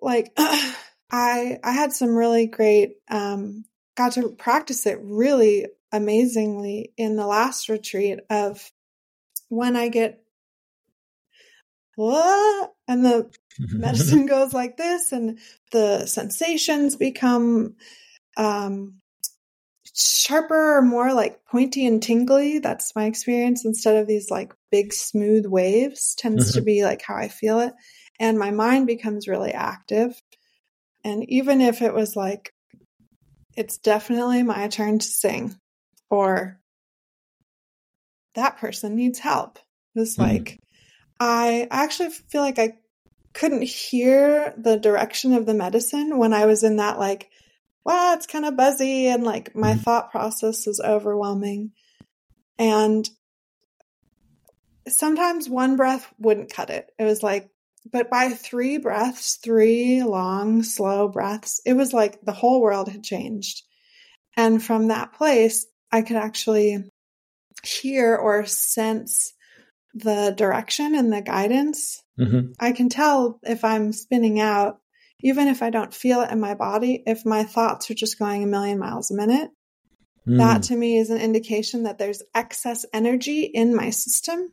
[0.00, 3.64] like I I had some really great um
[3.96, 8.70] got to practice it really amazingly in the last retreat of
[9.48, 10.22] when I get
[11.94, 15.38] what and the medicine goes like this and
[15.72, 17.76] the sensations become
[18.36, 19.00] um,
[19.94, 22.58] sharper or more like pointy and tingly.
[22.58, 26.58] That's my experience instead of these like big smooth waves tends mm-hmm.
[26.58, 27.74] to be like how I feel it.
[28.18, 30.20] And my mind becomes really active.
[31.04, 32.52] And even if it was like,
[33.56, 35.54] it's definitely my turn to sing
[36.10, 36.60] or
[38.34, 39.58] that person needs help.
[39.94, 40.30] It's mm-hmm.
[40.30, 40.60] like,
[41.18, 42.74] I actually feel like I
[43.32, 47.30] couldn't hear the direction of the medicine when I was in that like
[47.86, 49.80] wow, it's kind of buzzy and like my mm-hmm.
[49.80, 51.70] thought process is overwhelming.
[52.58, 53.08] And
[54.88, 56.90] sometimes one breath wouldn't cut it.
[56.98, 57.48] It was like,
[57.90, 63.04] but by three breaths, three long, slow breaths, it was like the whole world had
[63.04, 63.62] changed.
[64.36, 66.82] And from that place, I could actually
[67.62, 69.32] hear or sense
[69.94, 72.02] the direction and the guidance.
[72.18, 72.52] Mm-hmm.
[72.58, 74.80] I can tell if I'm spinning out
[75.22, 78.42] even if I don't feel it in my body, if my thoughts are just going
[78.42, 79.50] a million miles a minute,
[80.26, 80.38] mm.
[80.38, 84.50] that to me is an indication that there's excess energy in my system.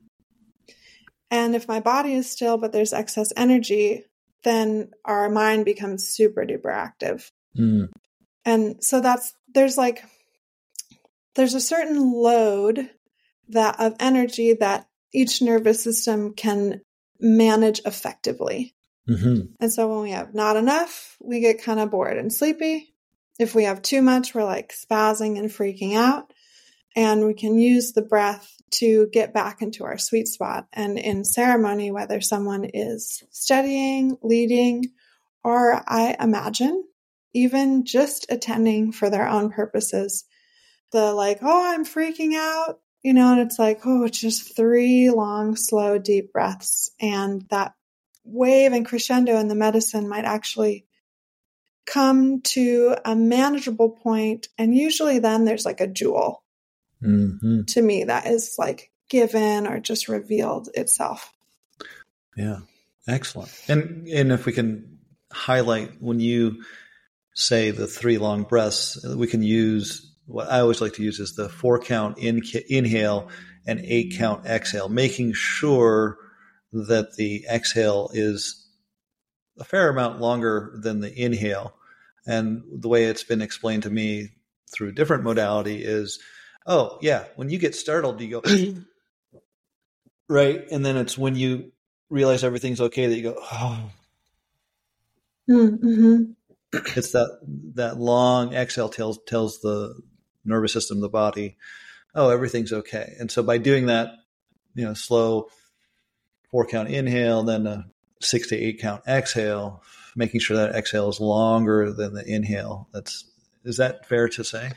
[1.29, 4.05] And if my body is still, but there's excess energy,
[4.43, 7.29] then our mind becomes super duper active.
[7.57, 7.89] Mm.
[8.45, 10.03] And so that's, there's like,
[11.35, 12.89] there's a certain load
[13.49, 16.81] that of energy that each nervous system can
[17.19, 18.73] manage effectively.
[19.07, 19.53] Mm-hmm.
[19.59, 22.93] And so when we have not enough, we get kind of bored and sleepy.
[23.39, 26.31] If we have too much, we're like spazzing and freaking out.
[26.95, 30.67] And we can use the breath to get back into our sweet spot.
[30.71, 34.91] And in ceremony, whether someone is studying, leading,
[35.43, 36.83] or I imagine
[37.33, 40.25] even just attending for their own purposes,
[40.91, 45.09] the like, oh, I'm freaking out you know, and it's like, oh, it's just three
[45.09, 46.89] long, slow, deep breaths.
[47.01, 47.73] And that
[48.23, 50.85] wave and crescendo in the medicine might actually
[51.85, 56.41] come to a manageable point and usually then there's like a jewel
[57.03, 57.63] Mm-hmm.
[57.63, 61.33] to me that is like given or just revealed itself
[62.37, 62.59] Yeah,
[63.09, 63.51] excellent.
[63.67, 64.99] And and if we can
[65.31, 66.63] highlight when you
[67.35, 71.35] say the three long breaths, we can use what I always like to use is
[71.35, 73.29] the four count in, inhale
[73.67, 76.17] and eight count exhale, making sure
[76.73, 78.67] that the exhale is
[79.59, 81.75] a fair amount longer than the inhale.
[82.25, 84.29] And the way it's been explained to me
[84.71, 86.19] through different modality is,
[86.65, 88.43] oh yeah, when you get startled, you go
[90.29, 91.71] right, and then it's when you
[92.09, 93.91] realize everything's okay that you go, oh,
[95.49, 96.31] mm-hmm.
[96.95, 97.39] it's that
[97.75, 99.93] that long exhale tells tells the
[100.45, 101.57] nervous system, the body,
[102.15, 103.15] oh, everything's okay.
[103.19, 104.09] And so by doing that,
[104.75, 105.49] you know, slow
[106.53, 107.83] four count inhale, then a
[108.21, 109.81] six to eight count exhale,
[110.15, 112.87] making sure that exhale is longer than the inhale.
[112.93, 113.25] That's
[113.65, 114.71] is that fair to say?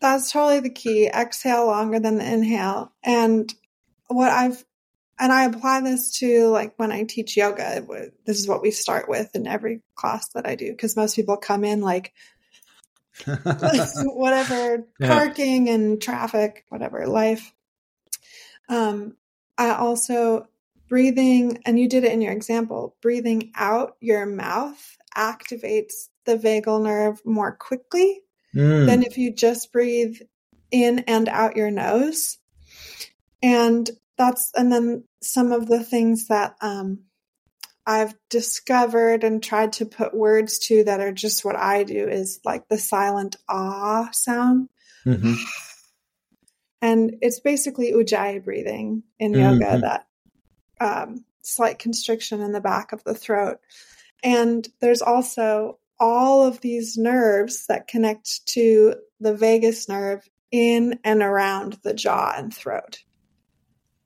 [0.00, 1.06] That's totally the key.
[1.06, 2.92] Exhale longer than the inhale.
[3.04, 3.54] And
[4.08, 4.64] what I've,
[5.20, 7.86] and I apply this to like when I teach yoga,
[8.24, 10.74] this is what we start with in every class that I do.
[10.74, 12.12] Cause most people come in like,
[13.24, 15.06] whatever, Yeah.
[15.06, 17.54] parking and traffic, whatever, life.
[18.68, 19.16] Um,
[19.56, 20.48] I also
[20.90, 26.82] breathing, and you did it in your example, breathing out your mouth activates the vagal
[26.82, 28.20] nerve more quickly
[28.54, 28.86] Mm.
[28.86, 30.16] than if you just breathe
[30.72, 32.36] in and out your nose.
[33.42, 33.88] And
[34.18, 37.04] that's, and then some of the things that um,
[37.86, 42.40] I've discovered and tried to put words to that are just what I do is
[42.44, 44.68] like the silent ah sound.
[45.06, 45.36] Mhm.
[46.82, 49.80] And it's basically ujjayi breathing in yoga, Mhm.
[49.82, 50.06] that
[50.80, 53.58] um, slight constriction in the back of the throat.
[54.22, 61.22] And there's also all of these nerves that connect to the vagus nerve in and
[61.22, 63.02] around the jaw and throat.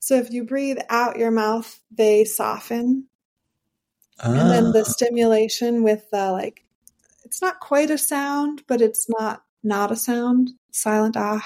[0.01, 3.07] So if you breathe out your mouth, they soften.
[4.22, 4.91] And then the Ah.
[4.91, 6.64] stimulation with the like,
[7.25, 10.51] it's not quite a sound, but it's not not a sound.
[10.72, 11.43] Silent ah.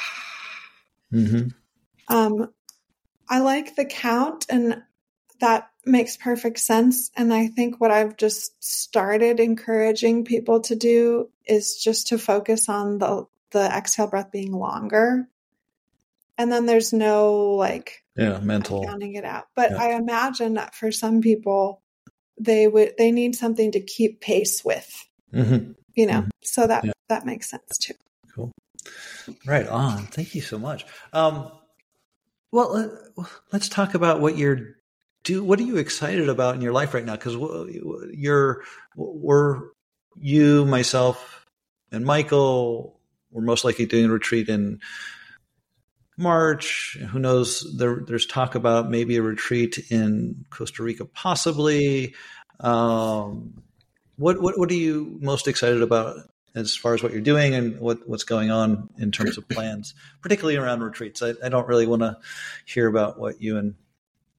[1.12, 1.55] Mhm.
[2.09, 2.53] Um,
[3.29, 4.83] I like the count, and
[5.41, 7.11] that makes perfect sense.
[7.16, 12.68] And I think what I've just started encouraging people to do is just to focus
[12.68, 15.26] on the the exhale breath being longer.
[16.36, 18.84] And then there's no like Yeah, mental.
[18.84, 19.49] counting it out.
[19.55, 19.82] But Yeah.
[19.82, 21.82] I imagine that for some people,
[22.39, 25.74] they would they need something to keep pace with, Mhm.
[25.95, 26.22] you know.
[26.22, 26.30] Mhm.
[26.43, 26.93] So that Yeah.
[27.09, 27.95] that makes sense too.
[28.34, 28.53] Cool.
[29.47, 30.07] Right on.
[30.07, 30.84] Thank you so much.
[31.12, 31.51] Um,
[32.53, 32.76] well,
[33.16, 34.78] uh, let's talk about what you're
[35.25, 35.43] do.
[35.45, 37.16] What are you excited about in your life right now?
[37.16, 37.35] Because
[38.12, 38.62] you're
[38.97, 39.61] we're
[40.16, 41.47] you, myself,
[41.93, 43.01] and Michael.
[43.31, 44.81] We're most likely doing a retreat in
[46.16, 46.97] March.
[47.11, 47.66] Who knows?
[47.77, 52.14] There, there's talk about maybe a retreat in Costa Rica, possibly.
[52.61, 53.62] Um,
[54.16, 56.16] what what what are you most excited about
[56.55, 59.95] as far as what you're doing and what, what's going on in terms of plans,
[60.23, 61.23] particularly around retreats.
[61.23, 62.16] I, I don't really want to
[62.64, 63.75] hear about what you and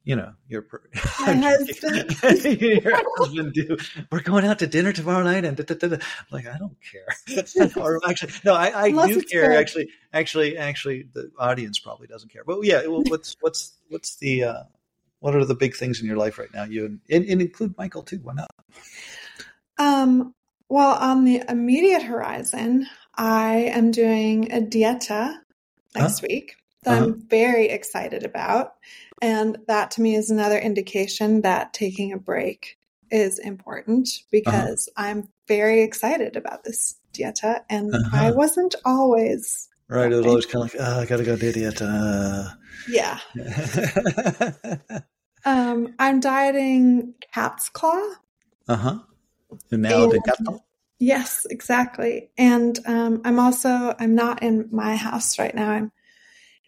[0.10, 0.66] you know your
[1.20, 2.18] My husband.
[2.62, 3.78] your husband do.
[4.12, 5.98] We're going out to dinner tomorrow night, and da, da, da,
[6.32, 7.06] like I don't care.
[7.78, 9.50] or actually, no, I, I do care.
[9.50, 9.58] good.
[9.60, 12.44] Actually, actually, actually, the audience probably doesn't care.
[12.44, 14.64] But yeah, well, what's what's what's the uh,
[15.20, 16.64] what are the big things in your life right now?
[16.64, 18.20] You and, and, and include Michael too.
[18.24, 18.50] Why not?
[19.78, 20.34] Um,
[20.70, 25.36] well, on the immediate horizon, I am doing a dieta
[25.94, 27.04] next week that Uh-huh.
[27.06, 28.74] I'm very excited about.
[29.22, 32.78] And that to me is another indication that taking a break
[33.12, 37.62] is important because I'm very excited about this dieta.
[37.70, 38.34] And I Uh-huh.
[38.36, 40.12] wasn't always, Right.
[40.12, 41.82] It was always kind of like, oh, I got to go idiot.
[41.82, 42.50] Uh.
[42.88, 43.20] yeah.
[45.46, 48.04] Um, I'm dieting cat's claw.
[48.68, 49.00] uh huh.
[49.72, 50.60] And now And- the gato.
[51.00, 52.30] Yes, exactly.
[52.38, 55.72] And um, I'm also I'm not in my house right now.
[55.72, 55.92] I'm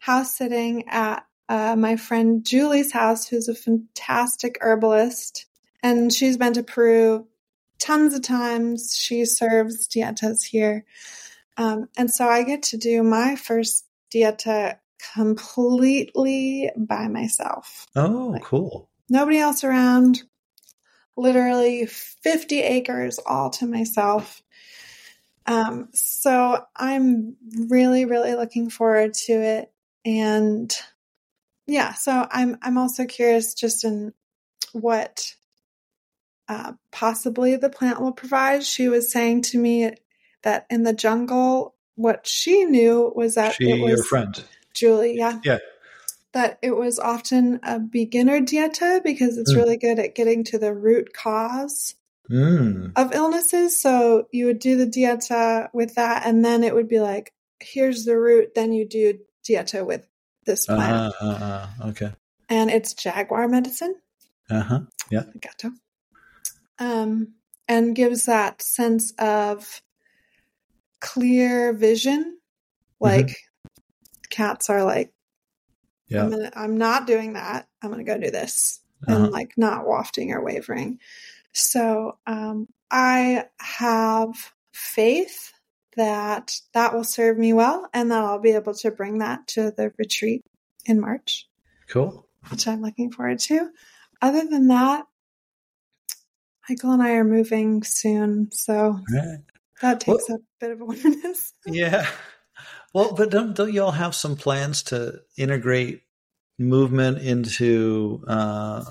[0.01, 5.45] house sitting at uh, my friend Julie's house, who's a fantastic herbalist,
[5.83, 7.27] and she's been to Peru
[7.79, 8.97] tons of times.
[8.97, 10.85] She serves dietas here,
[11.57, 14.77] um, and so I get to do my first dieta
[15.13, 17.85] completely by myself.
[17.95, 18.89] Oh, cool.
[19.07, 20.23] Nobody else around.
[21.15, 24.41] Literally 50 acres all to myself.
[25.45, 27.35] Um, so I'm
[27.67, 29.71] really, really looking forward to it.
[30.05, 30.75] And
[31.67, 34.13] yeah, so I'm I'm also curious just in
[34.73, 35.35] what
[36.47, 38.63] uh, possibly the plant will provide.
[38.63, 39.91] She was saying to me
[40.43, 44.43] that in the jungle, what she knew was that she, it was your friend.
[44.73, 45.59] Julie, yeah, Yeah.
[46.33, 49.57] that it was often a beginner dieta because it's Mm.
[49.57, 51.95] really good at getting to the root cause
[52.29, 52.93] Mm.
[52.95, 53.79] of illnesses.
[53.79, 58.05] So you would do the dieta with that, and then it would be like, here's
[58.05, 58.55] the root.
[58.55, 60.07] Then you do dieta with
[60.45, 61.89] this plant, Uh-huh, uh-huh.
[61.89, 62.11] Okay.
[62.49, 63.95] and it's jaguar medicine,
[64.49, 64.81] Uh-huh.
[65.09, 65.23] Yeah.
[65.39, 65.71] Gato,
[66.79, 67.33] um,
[67.67, 69.81] and gives that sense of
[70.99, 72.37] clear vision.
[72.99, 73.35] Like
[74.29, 75.11] cats are like,
[76.07, 76.23] Yeah.
[76.23, 77.67] I'm, gonna, I'm not doing that.
[77.81, 78.79] I'm going to go do this.
[79.07, 79.23] Uh-huh.
[79.23, 80.99] and like not wafting or wavering.
[81.53, 85.51] So um, I have faith
[85.97, 89.71] that that will serve me well and that I'll be able to bring that to
[89.71, 90.43] the retreat
[90.85, 91.47] in March,
[91.89, 92.27] Cool.
[92.49, 93.69] which I'm looking forward to.
[94.21, 95.05] Other than that,
[96.69, 99.39] Michael and I are moving soon, so right.
[99.81, 101.53] that takes a bit of awareness.
[101.65, 102.07] Yeah.
[102.93, 106.01] Well, but don't don't you all have some plans to integrate
[106.59, 108.83] movement into uh,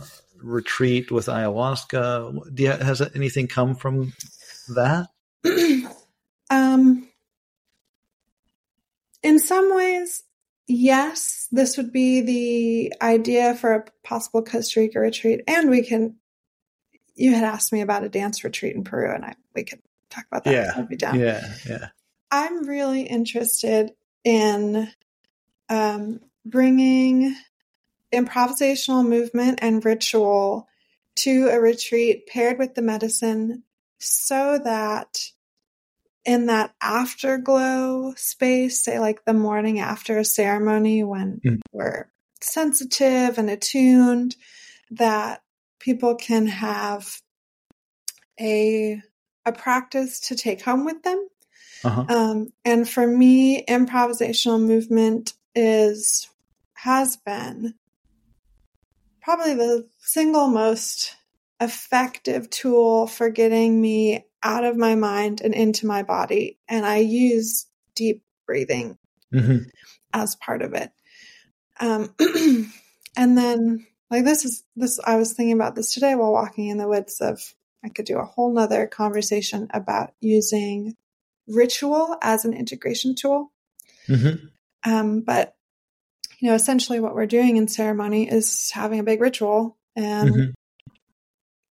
[0.43, 2.59] retreat with ayahuasca?
[2.59, 4.15] You, has anything come from
[4.69, 5.09] that?
[6.51, 7.09] um,
[9.23, 10.25] in some ways,
[10.67, 16.17] yes, this would be the idea for a possible Costa Rica retreat, and we can.
[17.15, 19.81] You had asked me about a dance retreat in Peru, and I we could
[20.11, 20.53] talk about that.
[20.53, 20.73] Yeah.
[20.77, 21.19] I'd be down.
[21.19, 21.89] Yeah, yeah.
[22.31, 23.93] I'm really interested
[24.25, 24.91] in
[25.69, 27.35] um, bringing
[28.13, 30.69] improvisational movement and ritual
[31.17, 33.63] to a retreat paired with the medicine
[33.99, 35.31] so that
[36.31, 41.61] in that afterglow space, say like the morning after a ceremony when Mm.
[41.73, 42.09] we're
[42.41, 44.37] sensitive and attuned,
[44.93, 45.43] that
[45.81, 47.21] people can have
[48.41, 49.03] a
[49.45, 51.21] a practice to take home with them
[51.85, 52.05] Uh-huh.
[52.09, 56.29] um, and for me, improvisational movement is
[56.75, 57.75] has been
[59.23, 61.17] probably the single most
[61.61, 66.59] effective tool for getting me out of my mind and into my body.
[66.69, 68.99] And I use deep breathing
[69.33, 69.59] hmm
[70.13, 70.91] as part of it.
[71.79, 72.15] Um,
[73.17, 76.79] and then like this is this I was thinking about this today while walking in
[76.79, 80.97] the woods of I could do a whole nother conversation about using
[81.47, 83.53] ritual as an integration tool.
[84.07, 84.35] hmm
[84.85, 85.55] Um, but
[86.41, 90.53] you know, essentially what we're doing in ceremony is having a big ritual and Mhm.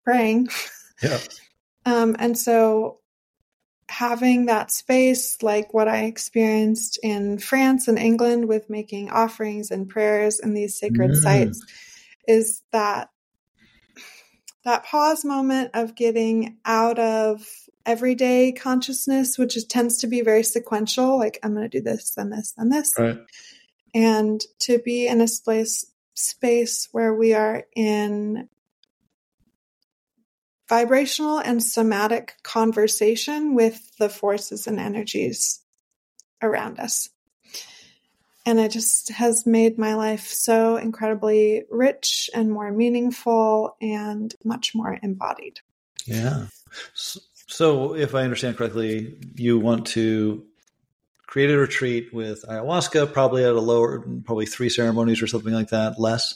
[0.03, 0.49] praying.
[1.01, 1.19] Yeah.
[1.85, 2.99] Um, and so
[3.89, 9.89] having that space, like what I experienced in France and England with making offerings and
[9.89, 11.21] prayers in these sacred Mm.
[11.21, 11.65] sites,
[12.27, 13.09] is that
[14.65, 17.45] that pause moment of getting out of
[17.85, 22.13] everyday consciousness, which is, tends to be very sequential, like I'm going to do this,
[22.15, 23.17] then this, then this, Right.
[23.93, 28.47] and to be in a space space where we are in
[30.73, 35.61] vibrational and somatic conversation with the forces and energies
[36.41, 37.09] around us.
[38.43, 44.73] And it just has made my life so incredibly rich and more meaningful and much
[44.73, 45.59] more embodied.
[46.07, 46.47] Yeah.
[46.95, 50.43] So, if I understand correctly, you want to
[51.27, 55.69] create a retreat with ayahuasca, probably at a lower, probably three ceremonies or something like
[55.69, 56.33] that, less,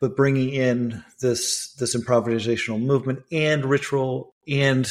[0.00, 4.84] but bringing in this this improvisational movement and ritual, and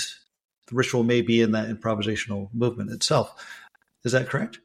[0.68, 3.34] the ritual may be in that improvisational movement itself.
[4.04, 4.60] Is that correct?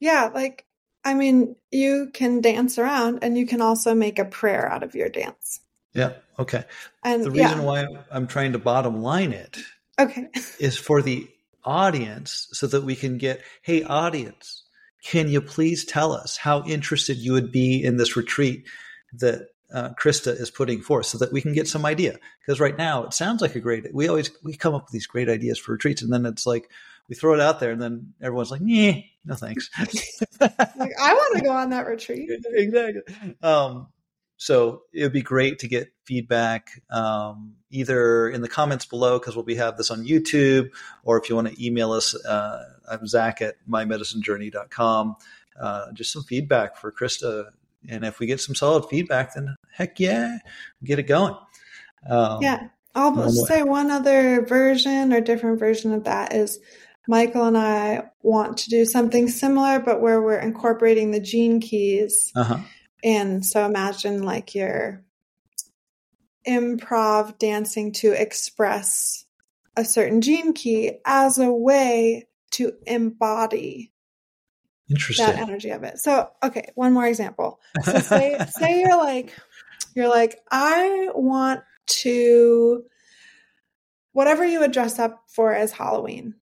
[0.00, 0.64] Yeah, like,
[1.04, 4.94] I mean, you can dance around and you can also make a prayer out of
[4.94, 5.60] your dance.
[5.92, 6.14] Yeah.
[6.38, 6.64] Okay.
[7.04, 9.58] And The yeah, reason why I'm trying to bottom line it
[9.98, 10.28] okay.
[10.58, 11.28] is for the
[11.64, 14.64] audience so that we can get, hey, audience,
[15.04, 18.66] can you please tell us how interested you would be in this retreat
[19.14, 22.18] that uh, Krista is putting forth so that we can get some idea?
[22.40, 25.06] Because right now it sounds like a great, we always, we come up with these
[25.06, 26.70] great ideas for retreats and then it's like,
[27.08, 29.68] we throw it out there and then everyone's like, yeah, no thanks.
[30.40, 32.30] Like, I want to go on that retreat.
[32.52, 33.02] exactly.
[33.42, 33.88] Um,
[34.40, 39.36] so it would be great to get feedback um, either in the comments below because
[39.36, 40.70] we'll be have this on YouTube,
[41.04, 45.16] or if you want to email us, uh, I'm Zach at mymedicinejourney.com.
[45.60, 47.50] Uh, just some feedback for Krista,
[47.88, 50.38] and if we get some solid feedback, then heck yeah,
[50.84, 51.34] get it going.
[52.08, 52.68] Um, Yeah.
[52.94, 56.58] I'll say one other version or different version of that is
[57.06, 62.32] Michael and I want to do something similar, but where we're incorporating the gene keys
[62.34, 62.58] Uh huh.
[63.02, 65.04] And so imagine like you're
[66.46, 69.24] improv dancing to express
[69.76, 73.92] a certain gene key as a way to embody
[74.90, 75.26] Interesting.
[75.26, 75.98] that energy of it.
[75.98, 77.60] So, okay, one more example.
[77.84, 79.34] So say say you're like
[79.94, 82.84] you're like I want to
[84.12, 86.34] whatever you would dress up for as Halloween.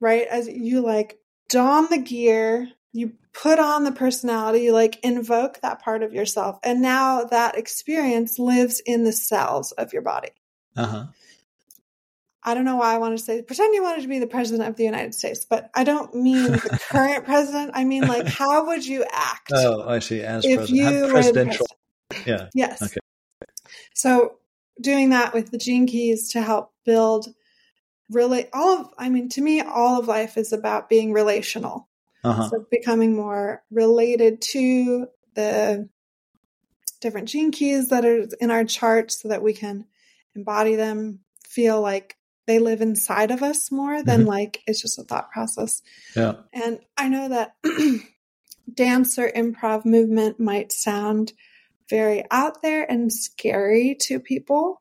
[0.00, 0.26] Right?
[0.26, 1.18] As you like
[1.50, 6.58] don the gear, you put on the personality, you like invoke that part of yourself.
[6.62, 10.30] And now that experience lives in the cells of your body.
[10.76, 11.06] Uh-huh.
[12.42, 14.68] I don't know why I wanted to say pretend you wanted to be the president
[14.68, 17.72] of the United States, but I don't mean the current president.
[17.74, 19.50] I mean like how would you act?
[19.52, 20.22] Oh, I see.
[20.22, 20.78] As if president.
[20.78, 21.66] you Have were the presidential.
[22.08, 22.26] president?
[22.26, 22.48] Yeah.
[22.54, 22.82] Yes.
[22.82, 23.00] Okay.
[23.94, 24.36] So
[24.80, 27.28] doing that with the gene keys to help build
[28.08, 31.88] really all of I mean to me all of life is about being relational.
[32.24, 32.48] Uh-huh.
[32.48, 35.88] So becoming more related to the
[37.00, 39.86] different gene keys that are in our chart so that we can
[40.34, 42.16] embody them, feel like
[42.46, 44.26] they live inside of us more than Mhm.
[44.26, 45.82] like it's just a thought process.
[46.16, 46.34] Yeah.
[46.52, 47.54] And I know that
[48.74, 51.32] dance or improv movement might sound
[51.88, 54.80] very out there and scary to people.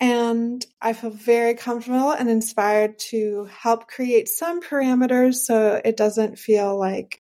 [0.00, 6.38] And I feel very comfortable and inspired to help create some parameters so it doesn't
[6.38, 7.20] feel like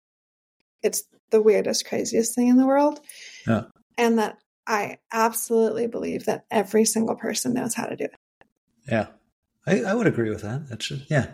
[0.83, 3.01] it's the weirdest, craziest thing in the world.
[3.47, 3.65] Yeah.
[3.97, 8.15] And that I absolutely believe that every single person knows how to do it.
[8.89, 9.07] Yeah,
[9.67, 10.69] I, I would agree with that.
[10.69, 11.27] That's just, yeah.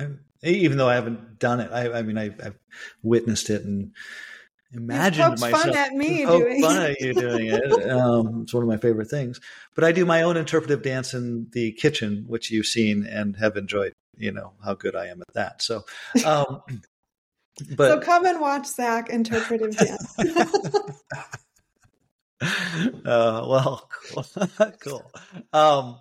[0.00, 0.08] I,
[0.42, 2.58] even though I haven't done it, I, I mean, I, I've
[3.02, 3.92] witnessed it and
[4.72, 7.62] imagined poked fun myself at me doing fun at you doing it.
[7.96, 9.40] Um, it's one of my favorite things.
[9.74, 13.56] But I do my own interpretive dance in the kitchen, which you've seen and have
[13.56, 13.92] enjoyed.
[14.16, 15.62] You know how good I am at that.
[15.62, 15.84] So,
[16.24, 16.62] um,
[17.76, 20.18] but so come and watch Zach interpretive dance.
[22.40, 24.24] uh, well, cool.
[24.80, 25.12] cool.
[25.52, 25.98] Um,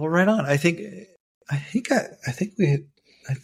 [0.00, 0.46] well, right on.
[0.46, 0.80] I think,
[1.50, 2.84] I think, I, I think we,
[3.28, 3.34] I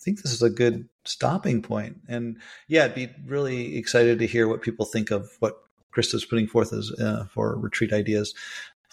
[0.00, 1.96] think this is a good stopping point.
[2.08, 2.38] And
[2.68, 5.56] yeah, I'd be really excited to hear what people think of what
[5.94, 8.34] Krista's putting forth as uh, for retreat ideas.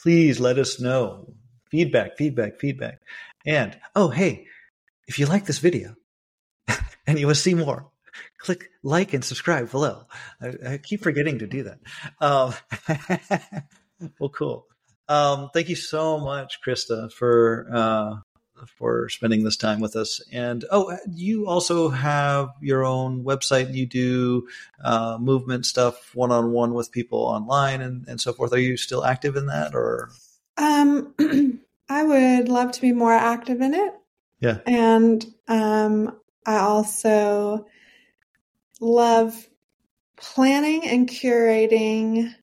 [0.01, 1.33] Please let us know.
[1.69, 2.99] Feedback, feedback, feedback.
[3.45, 4.45] And oh, hey,
[5.07, 5.95] if you like this video
[7.07, 7.89] and you want to see more,
[8.37, 10.03] click like and subscribe below.
[10.41, 11.79] I, I keep forgetting to do that.
[12.19, 12.53] Um,
[14.19, 14.67] well, cool.
[15.11, 18.15] Um, thank you so much, Krista, for uh,
[18.77, 20.21] for spending this time with us.
[20.31, 23.73] And oh, you also have your own website.
[23.73, 24.47] You do
[24.81, 28.53] uh, movement stuff one on one with people online and, and so forth.
[28.53, 30.11] Are you still active in that, or?
[30.55, 31.13] Um,
[31.89, 33.93] I would love to be more active in it.
[34.39, 34.59] Yeah.
[34.65, 37.67] And um, I also
[38.79, 39.49] love
[40.15, 42.33] planning and curating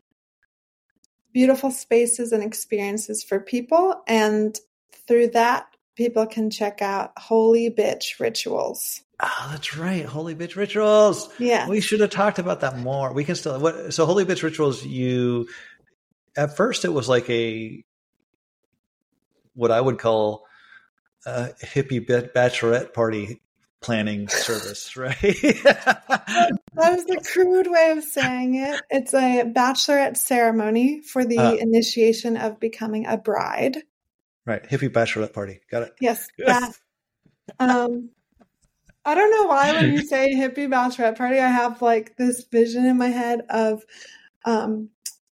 [1.38, 4.02] beautiful spaces and experiences for people.
[4.08, 4.58] And
[5.06, 9.02] through that, people can check out Holy Bitch Rituals.
[9.22, 10.04] Oh, that's right.
[10.04, 11.28] Holy bitch rituals.
[11.38, 11.68] Yeah.
[11.68, 13.12] We should have talked about that more.
[13.12, 15.48] We can still what so holy bitch rituals you
[16.36, 17.84] at first it was like a
[19.54, 20.44] what I would call
[21.24, 23.40] a hippie bachelorette party
[23.80, 25.14] planning service, right?
[25.20, 28.80] that was the crude way of saying it.
[28.90, 31.56] It's a bachelorette ceremony for the Uh.
[31.56, 33.78] initiation of becoming a bride.
[34.46, 34.62] right.
[34.68, 35.60] Hippie bachelorette party.
[35.70, 35.92] Got it.
[36.00, 36.72] Yes, that.
[37.60, 38.10] Um,
[39.04, 42.84] I don't know why when you say hippie bachelorette party, I have like this vision
[42.84, 43.82] in my head of,
[44.44, 44.90] um,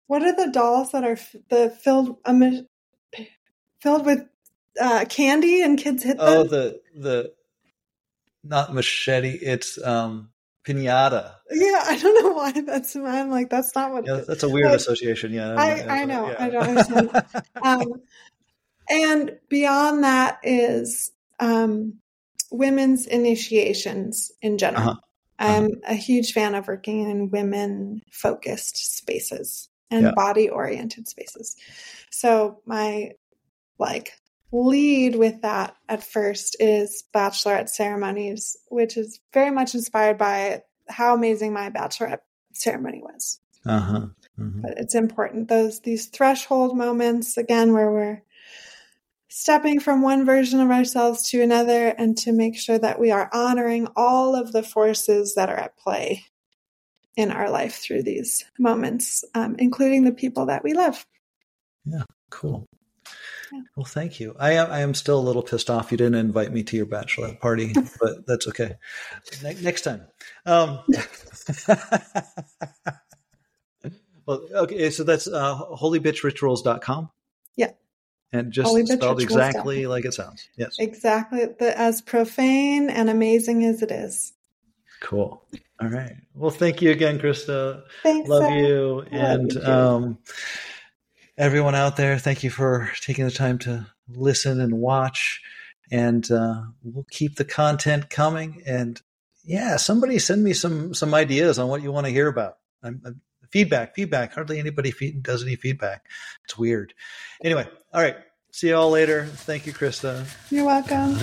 [0.07, 2.67] what are the dolls that are f- the filled um,
[3.81, 4.27] filled with
[4.81, 6.27] uh, candy and kids hit them?
[6.29, 7.33] Oh, the the
[8.45, 10.31] not machete, it's um
[10.65, 11.35] pinata.
[11.51, 12.95] yeah, I don't know why that's.
[12.97, 14.07] I'm like that's not what.
[14.07, 15.33] Yeah, that's a weird But association.
[15.33, 15.55] Yeah.
[15.55, 16.35] I- I know.
[16.39, 17.11] I don't understand.
[17.63, 17.93] Um,
[18.89, 21.99] and beyond that is um,
[22.51, 24.91] women's initiations in general.
[24.91, 25.01] Uh-huh.
[25.39, 30.13] I'm a huge fan of working in women focused spaces and Yeah.
[30.15, 31.57] body oriented spaces.
[32.11, 33.13] So my
[33.79, 34.13] like
[34.53, 41.15] lead with that at first is bachelorette ceremonies, which is very much inspired by how
[41.15, 42.21] amazing my bachelorette
[42.53, 44.09] ceremony was Uh-huh.
[44.39, 44.63] Mhm.
[44.63, 48.23] but it's important those these threshold moments again where we're
[49.29, 53.31] stepping from one version of ourselves to another and to make sure that we are
[53.33, 56.25] honoring all of the forces that are at play
[57.17, 61.07] in our life through these moments um, including the people that we love
[61.85, 62.67] Yeah, Cool.
[63.77, 64.35] Well, thank you.
[64.39, 66.87] I am, I am still a little pissed off you didn't invite me to your
[66.87, 68.77] bachelorette party, but that's okay.
[69.43, 70.03] Ne- next time.
[70.47, 70.81] Um,
[74.31, 77.11] Well, okay, so that's uh, holybitchrituals.com.
[77.57, 77.73] Yeah.
[78.33, 80.49] And just spelled exactly like it sounds.
[80.57, 80.77] Yes.
[80.79, 84.33] Exactly the, as profane and amazing as it is.
[85.01, 85.43] Cool.
[85.83, 86.15] All right.
[86.37, 87.83] Well, thank you again, Krista.
[88.05, 88.29] Thanks.
[88.29, 88.61] Love Sarah.
[88.61, 89.01] you.
[89.11, 90.19] and you um,
[91.41, 95.41] everyone out there, thank you for taking the time to listen and watch.
[95.91, 98.63] And uh, we'll keep the content coming.
[98.67, 99.01] And
[99.43, 102.59] yeah, somebody send me some some ideas on what you want to hear about.
[102.83, 103.21] I'm, I'm,
[103.51, 104.35] feedback, feedback.
[104.35, 106.07] Hardly anybody feed, does any feedback.
[106.45, 106.95] It's weird.
[107.43, 108.17] Anyway, all right.
[108.53, 109.27] See you all later.
[109.27, 110.27] Thank you, Krista.
[110.51, 111.15] You're welcome.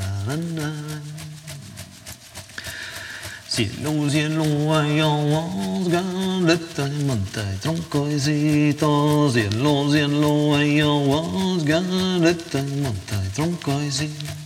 [0.00, 0.13] Bye.
[0.26, 0.70] na
[3.48, 11.86] Sinon sinon ayant gan le tai montai troncoisito Sinon sinon ayant gan
[12.24, 14.44] le tai montai troncoisito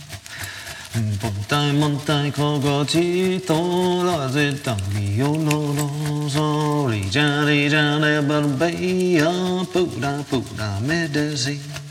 [1.21, 9.31] Montai montai cogotito la zeta mio no no so Rigia rigia, ne barbeia,
[9.71, 11.88] pura pura medesina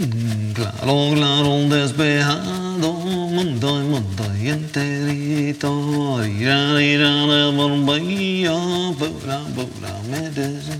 [0.00, 8.56] Claro, claro, despejado, mundo y mundo y enterito, ira, ira de bombilla,
[8.98, 10.78] pura, pura medicina.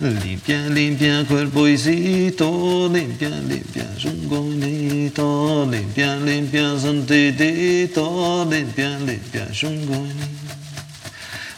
[0.00, 10.41] Limpia, limpia cuerpoicito, limpia, limpia chungoinito, limpia, limpia sentidito, limpia, limpia chungoinito.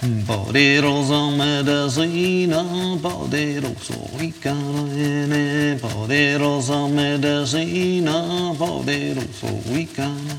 [0.05, 2.63] Poderosa medicina,
[3.01, 10.37] poderoso Icana, poderosa medicina, poderoso Icana.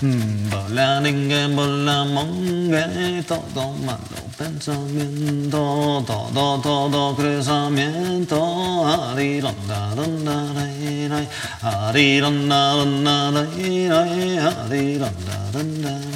[0.00, 2.88] Bolaninga, bolamonga,
[3.28, 11.28] todo malo pensamiento, todo, todo cruzamiento, ariranda, randa, rai, rai,
[11.60, 16.11] ariranda, randa, rai, rai, ariranda,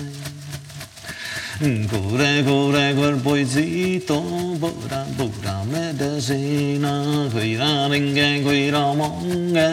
[1.58, 4.20] Gure gure guer poizito
[4.60, 9.64] Bura bura me desina Guira ringe guira monge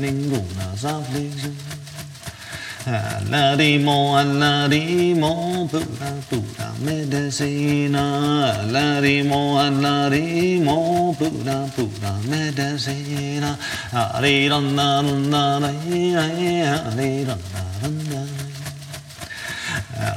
[0.00, 1.54] Ninguna s'affliction
[2.86, 13.58] Alarimo alarimo Bura bura me desina Alarimo alarimo Bura bura me desina
[13.92, 15.68] Ariranda randa randa
[16.96, 18.29] Ariranda randa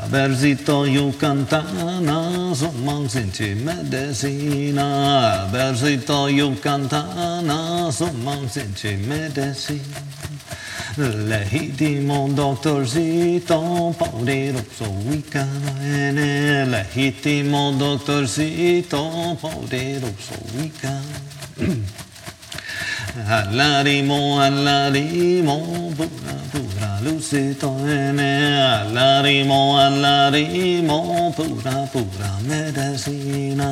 [0.09, 5.49] Berzito Yucantana, somos intima desina.
[5.51, 9.99] Berzito Yucantana, somos intima desina.
[10.97, 16.71] Lähiti mon doktor Zito, paudiruxo wikalainen.
[16.71, 21.83] Lähiti mon doktor Zito, paudiruxo wikalainen.
[23.27, 26.72] Allarimo, allarimo, pura.
[27.03, 28.31] lucitoene
[28.79, 33.69] allarimo allarimo pura pura medesina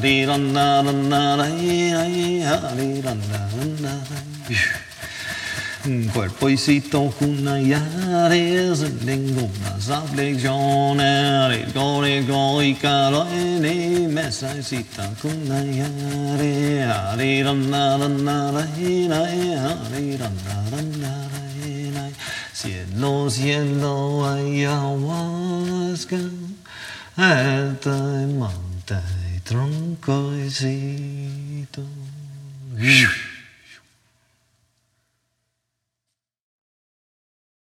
[0.00, 4.26] ri randa randa rai ai ari randa randa rai
[6.12, 11.12] cuerpo y sito kuna yare zendengo na zabligione
[11.48, 20.16] rigo rigo i caroene mesa y sita kuna yare ari randa randa rai rai ari
[20.22, 21.45] randa randa rai
[22.56, 26.16] Siendo, siendo ayahuasca,
[27.14, 29.02] alta y monta
[29.36, 30.48] y tronco y